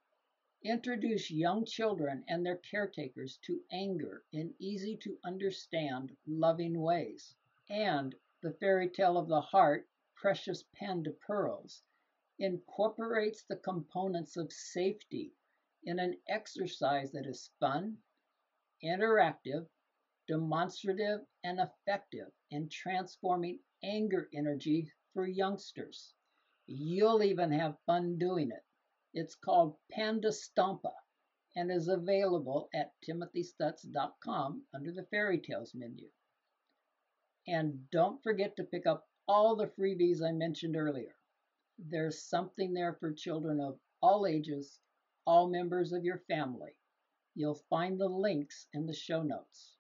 introduce 0.62 1.32
young 1.32 1.64
children 1.64 2.26
and 2.28 2.46
their 2.46 2.58
caretakers 2.58 3.38
to 3.44 3.64
anger 3.72 4.26
in 4.34 4.54
easy 4.60 4.98
to 4.98 5.18
understand, 5.24 6.16
loving 6.28 6.82
ways. 6.82 7.34
And 7.70 8.14
the 8.42 8.52
fairy 8.52 8.90
tale 8.90 9.18
of 9.18 9.30
the 9.30 9.40
heart, 9.40 9.88
Precious 10.14 10.66
to 10.78 11.12
Pearls, 11.26 11.84
incorporates 12.40 13.44
the 13.44 13.56
components 13.58 14.38
of 14.38 14.52
safety 14.52 15.34
in 15.84 16.00
an 16.00 16.18
exercise 16.28 17.12
that 17.12 17.26
is 17.26 17.50
fun, 17.60 17.98
interactive, 18.84 19.68
demonstrative, 20.28 21.22
and 21.44 21.60
effective 21.60 22.28
in 22.52 22.70
transforming 22.70 23.60
anger 23.84 24.30
energy 24.34 24.92
for 25.14 25.26
youngsters. 25.26 26.14
You'll 26.68 27.24
even 27.24 27.52
have 27.52 27.80
fun 27.86 28.18
doing 28.18 28.52
it. 28.52 28.64
It's 29.14 29.36
called 29.36 29.78
Panda 29.92 30.30
Stompa 30.30 30.94
and 31.56 31.72
is 31.72 31.88
available 31.88 32.70
at 32.74 32.94
timothystuts.com 33.08 34.64
under 34.76 34.92
the 34.92 35.08
Fairy 35.10 35.40
Tales 35.40 35.74
menu. 35.74 36.08
And 37.48 37.90
don't 37.92 38.22
forget 38.22 38.56
to 38.58 38.64
pick 38.64 38.86
up 38.86 39.08
all 39.28 39.56
the 39.56 39.68
freebies 39.68 40.22
I 40.22 40.34
mentioned 40.34 40.76
earlier. 40.76 41.17
There's 41.78 42.22
something 42.24 42.74
there 42.74 42.94
for 42.94 43.12
children 43.14 43.60
of 43.60 43.80
all 44.02 44.26
ages 44.26 44.80
all 45.28 45.50
members 45.50 45.92
of 45.92 46.06
your 46.06 46.20
family. 46.20 46.72
You'll 47.36 47.62
find 47.70 48.00
the 48.00 48.08
links 48.08 48.66
in 48.72 48.86
the 48.86 48.94
show 48.94 49.22
notes. 49.22 49.76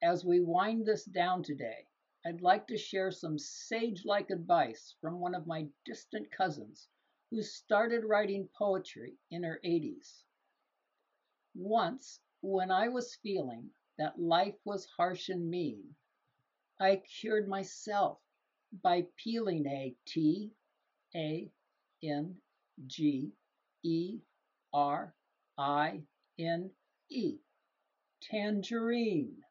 As 0.00 0.24
we 0.24 0.38
wind 0.38 0.86
this 0.86 1.04
down 1.04 1.42
today, 1.42 1.88
I'd 2.24 2.40
like 2.40 2.68
to 2.68 2.78
share 2.78 3.10
some 3.10 3.36
sage 3.36 4.04
like 4.04 4.30
advice 4.30 4.94
from 5.00 5.18
one 5.18 5.34
of 5.34 5.48
my 5.48 5.66
distant 5.84 6.30
cousins 6.30 6.88
who 7.30 7.42
started 7.42 8.04
writing 8.04 8.48
poetry 8.56 9.18
in 9.32 9.42
her 9.42 9.60
80s. 9.64 10.22
Once, 11.56 12.20
when 12.42 12.70
I 12.70 12.88
was 12.88 13.16
feeling 13.16 13.70
that 13.98 14.20
life 14.20 14.58
was 14.64 14.86
harsh 14.86 15.30
and 15.30 15.50
mean, 15.50 15.96
I 16.78 17.02
cured 17.20 17.48
myself 17.48 18.20
by 18.72 19.06
peeling 19.16 19.66
a 19.66 19.96
T 20.06 20.52
A 21.14 21.50
N 22.02 22.36
G 22.86 23.32
E 23.82 24.20
R 24.72 25.14
I 25.58 26.02
N 26.38 26.70
E. 27.10 27.38
Tangerine. 28.22 29.42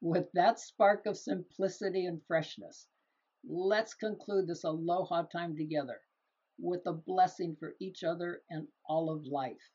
With 0.00 0.30
that 0.32 0.60
spark 0.60 1.06
of 1.06 1.16
simplicity 1.16 2.06
and 2.06 2.20
freshness, 2.26 2.86
let's 3.48 3.94
conclude 3.94 4.46
this 4.46 4.64
aloha 4.64 5.22
time 5.22 5.56
together 5.56 6.00
with 6.58 6.86
a 6.86 6.92
blessing 6.92 7.56
for 7.56 7.74
each 7.80 8.04
other 8.04 8.42
and 8.50 8.68
all 8.86 9.10
of 9.10 9.26
life. 9.26 9.72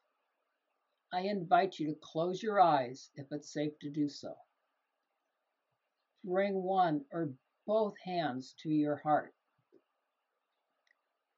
I 1.11 1.21
invite 1.21 1.79
you 1.79 1.87
to 1.87 1.99
close 1.99 2.41
your 2.41 2.61
eyes 2.61 3.09
if 3.15 3.27
it's 3.31 3.51
safe 3.51 3.77
to 3.79 3.89
do 3.89 4.07
so. 4.07 4.35
Bring 6.23 6.61
one 6.61 7.05
or 7.11 7.33
both 7.69 7.93
hands 8.03 8.55
to 8.57 8.67
your 8.67 8.95
heart. 8.95 9.31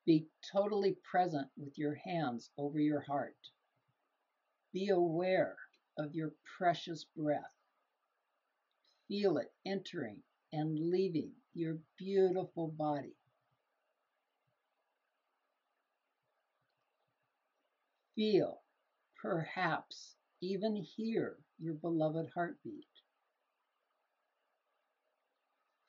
Be 0.06 0.30
totally 0.50 0.96
present 1.04 1.50
with 1.58 1.78
your 1.78 1.96
hands 1.96 2.50
over 2.58 2.80
your 2.80 3.02
heart. 3.02 3.36
Be 4.72 4.88
aware 4.88 5.58
of 5.98 6.16
your 6.16 6.32
precious 6.58 7.06
breath. 7.18 7.52
Feel 9.10 9.40
it 9.40 9.52
entering 9.66 10.24
and 10.54 10.80
leaving 10.90 11.34
your 11.54 11.80
beautiful 11.98 12.70
body. 12.70 13.18
Feel, 18.16 18.62
perhaps 19.22 20.16
even 20.40 20.78
hear 20.78 21.36
your 21.60 21.74
beloved 21.74 22.30
heartbeat. 22.34 22.88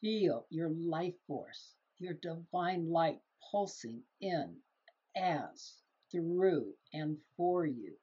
Feel 0.03 0.47
your 0.51 0.69
life 0.69 1.15
force, 1.29 1.77
your 2.01 2.15
divine 2.15 2.91
light 2.91 3.21
pulsing 3.53 4.03
in, 4.21 4.57
as, 5.17 5.75
through, 6.11 6.75
and 6.93 7.17
for 7.37 7.67
you. 7.67 7.95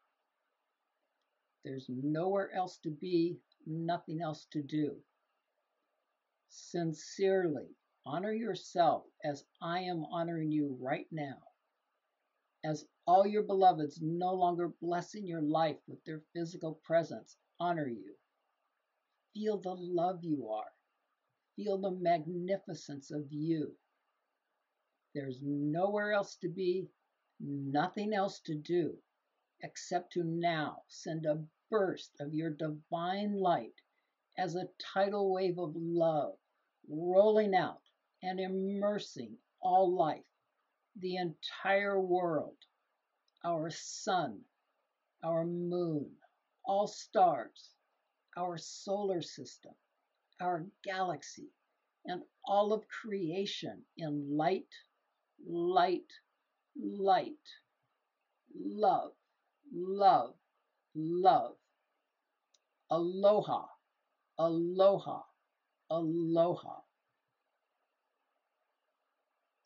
There's 1.65 1.89
nowhere 1.89 2.53
else 2.53 2.77
to 2.83 2.89
be, 2.89 3.37
nothing 3.67 4.21
else 4.21 4.47
to 4.51 4.63
do. 4.63 4.95
Sincerely 6.47 7.75
honor 8.05 8.31
yourself 8.31 9.03
as 9.25 9.43
I 9.61 9.81
am 9.81 10.05
honoring 10.05 10.53
you 10.53 10.77
right 10.79 11.07
now. 11.11 11.37
As 12.63 12.85
all 13.05 13.27
your 13.27 13.43
beloveds 13.43 13.99
no 14.01 14.33
longer 14.33 14.69
blessing 14.81 15.27
your 15.27 15.41
life 15.41 15.77
with 15.85 16.01
their 16.05 16.21
physical 16.33 16.79
presence 16.85 17.35
honor 17.59 17.89
you. 17.89 18.15
Feel 19.33 19.57
the 19.57 19.75
love 19.75 20.23
you 20.23 20.49
are. 20.49 20.71
Feel 21.59 21.77
the 21.77 21.91
magnificence 21.91 23.11
of 23.11 23.33
you. 23.33 23.75
There's 25.13 25.41
nowhere 25.43 26.13
else 26.13 26.37
to 26.37 26.47
be, 26.47 26.89
nothing 27.37 28.13
else 28.13 28.39
to 28.45 28.55
do, 28.55 28.97
except 29.61 30.13
to 30.13 30.23
now 30.23 30.83
send 30.87 31.25
a 31.25 31.45
burst 31.69 32.15
of 32.21 32.33
your 32.33 32.49
divine 32.49 33.33
light 33.33 33.73
as 34.37 34.55
a 34.55 34.69
tidal 34.79 35.33
wave 35.33 35.59
of 35.59 35.75
love 35.75 36.37
rolling 36.87 37.53
out 37.53 37.81
and 38.23 38.39
immersing 38.39 39.37
all 39.59 39.93
life, 39.93 40.23
the 40.95 41.17
entire 41.17 41.99
world, 41.99 42.55
our 43.43 43.69
sun, 43.69 44.39
our 45.25 45.43
moon, 45.43 46.15
all 46.63 46.87
stars, 46.87 47.75
our 48.37 48.57
solar 48.57 49.21
system, 49.21 49.73
our 50.41 50.65
galaxy, 50.83 51.49
and 52.05 52.21
all 52.45 52.73
of 52.73 52.87
creation 52.87 53.83
in 53.97 54.37
light 54.37 54.65
light, 55.47 56.11
light, 56.75 57.33
love, 58.55 59.11
love, 59.73 60.33
love. 60.95 61.55
Aloha, 62.91 63.65
aloha, 64.39 65.21
aloha. 65.91 66.81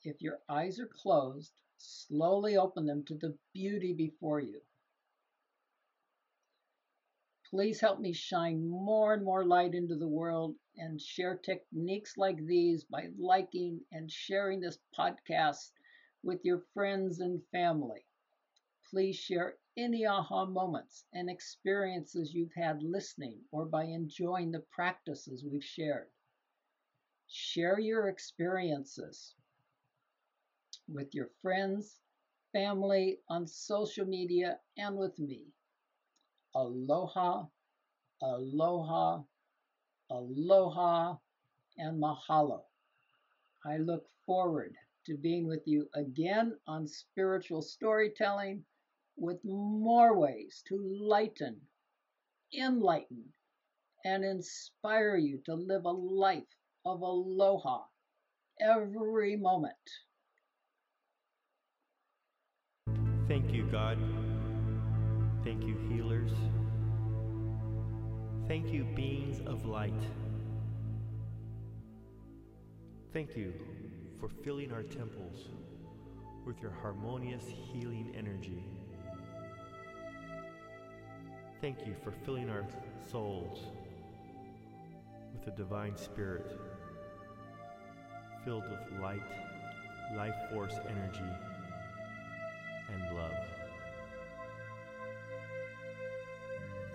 If 0.03 0.21
your 0.21 0.39
eyes 0.49 0.79
are 0.79 0.89
closed, 1.01 1.51
slowly 1.77 2.57
open 2.57 2.86
them 2.86 3.03
to 3.07 3.15
the 3.15 3.38
beauty 3.53 3.93
before 3.93 4.41
you. 4.41 4.59
Please 7.49 7.79
help 7.79 7.99
me 7.99 8.12
shine 8.12 8.67
more 8.67 9.13
and 9.13 9.23
more 9.23 9.45
light 9.45 9.73
into 9.73 9.95
the 9.95 10.07
world 10.07 10.55
and 10.77 11.01
share 11.01 11.38
techniques 11.38 12.17
like 12.17 12.45
these 12.45 12.83
by 12.83 13.09
liking 13.17 13.86
and 13.91 14.12
sharing 14.12 14.59
this 14.59 14.79
podcast 14.97 15.71
with 16.23 16.43
your 16.45 16.59
friends 16.73 17.19
and 17.19 17.41
family. 17.51 18.05
Please 18.89 19.15
share 19.17 19.57
any 19.77 20.05
aha 20.05 20.45
moments 20.45 21.05
and 21.13 21.29
experiences 21.29 22.33
you've 22.33 22.53
had 22.53 22.81
listening 22.83 23.41
or 23.51 23.65
by 23.65 23.86
enjoying 23.86 24.51
the 24.51 24.62
practices 24.71 25.43
we've 25.43 25.63
shared. 25.63 26.09
Share 27.27 27.79
your 27.79 28.07
experiences 28.09 29.36
with 30.88 31.13
your 31.13 31.29
friends, 31.41 31.99
family, 32.53 33.19
on 33.29 33.47
social 33.47 34.05
media, 34.05 34.59
and 34.77 34.97
with 34.97 35.17
me. 35.19 35.53
Aloha, 36.55 37.47
aloha, 38.21 39.23
aloha, 40.13 41.15
and 41.78 42.02
mahalo. 42.02 42.62
I 43.65 43.78
look 43.78 44.06
forward 44.26 44.76
to 45.06 45.17
being 45.17 45.47
with 45.47 45.63
you 45.65 45.89
again 45.95 46.58
on 46.67 46.88
spiritual 46.88 47.62
storytelling 47.62 48.63
with 49.17 49.43
more 49.43 50.17
ways 50.17 50.63
to 50.67 50.78
lighten, 50.78 51.60
enlighten, 52.58 53.23
and 54.06 54.23
inspire 54.23 55.17
you 55.17 55.39
to 55.45 55.56
live 55.56 55.86
a 55.86 55.91
life 55.91 56.43
of 56.86 57.02
aloha 57.02 57.84
every 58.60 59.36
moment. 59.36 59.73
Thank 63.28 63.54
you, 63.54 63.63
God. 63.71 63.97
Thank 65.43 65.63
you, 65.63 65.76
healers. 65.89 66.32
Thank 68.54 68.72
you, 68.72 68.84
beings 68.84 69.42
of 69.48 69.66
light. 69.66 70.04
Thank 73.12 73.36
you 73.36 73.52
for 74.20 74.30
filling 74.30 74.72
our 74.72 74.84
temples 74.84 75.48
with 76.46 76.62
your 76.62 76.70
harmonious 76.70 77.42
healing 77.48 78.13
energy. 78.16 78.63
Thank 81.62 81.88
you 81.88 81.96
for 82.04 82.12
filling 82.12 82.48
our 82.52 82.63
souls 83.10 83.60
with 85.32 85.44
the 85.46 85.52
divine 85.60 85.98
spirit 85.98 86.56
filled 88.46 88.66
with 88.70 89.02
light, 89.02 89.24
life 90.16 90.36
force 90.52 90.76
energy, 90.88 91.34
and 92.94 93.18
love. 93.18 93.32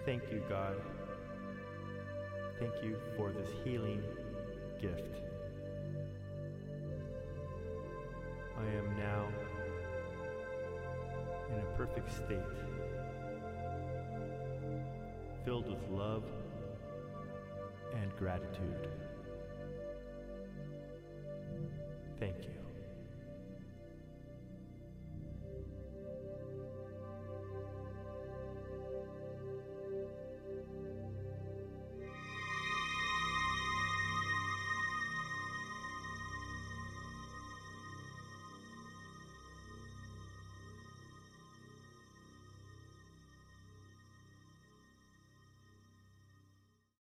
Thank 0.05 0.23
you, 0.31 0.40
God. 0.49 0.77
Thank 2.59 2.75
you 2.83 2.97
for 3.16 3.31
this 3.31 3.49
healing 3.62 4.03
gift. 4.81 5.14
I 8.57 8.66
am 8.77 8.97
now 8.99 9.29
in 11.53 11.59
a 11.61 11.77
perfect 11.77 12.11
state, 12.11 12.40
filled 15.44 15.68
with 15.68 15.88
love 15.88 16.25
and 17.94 18.14
gratitude. 18.16 18.88
Thank 22.18 22.44
you. 22.44 22.58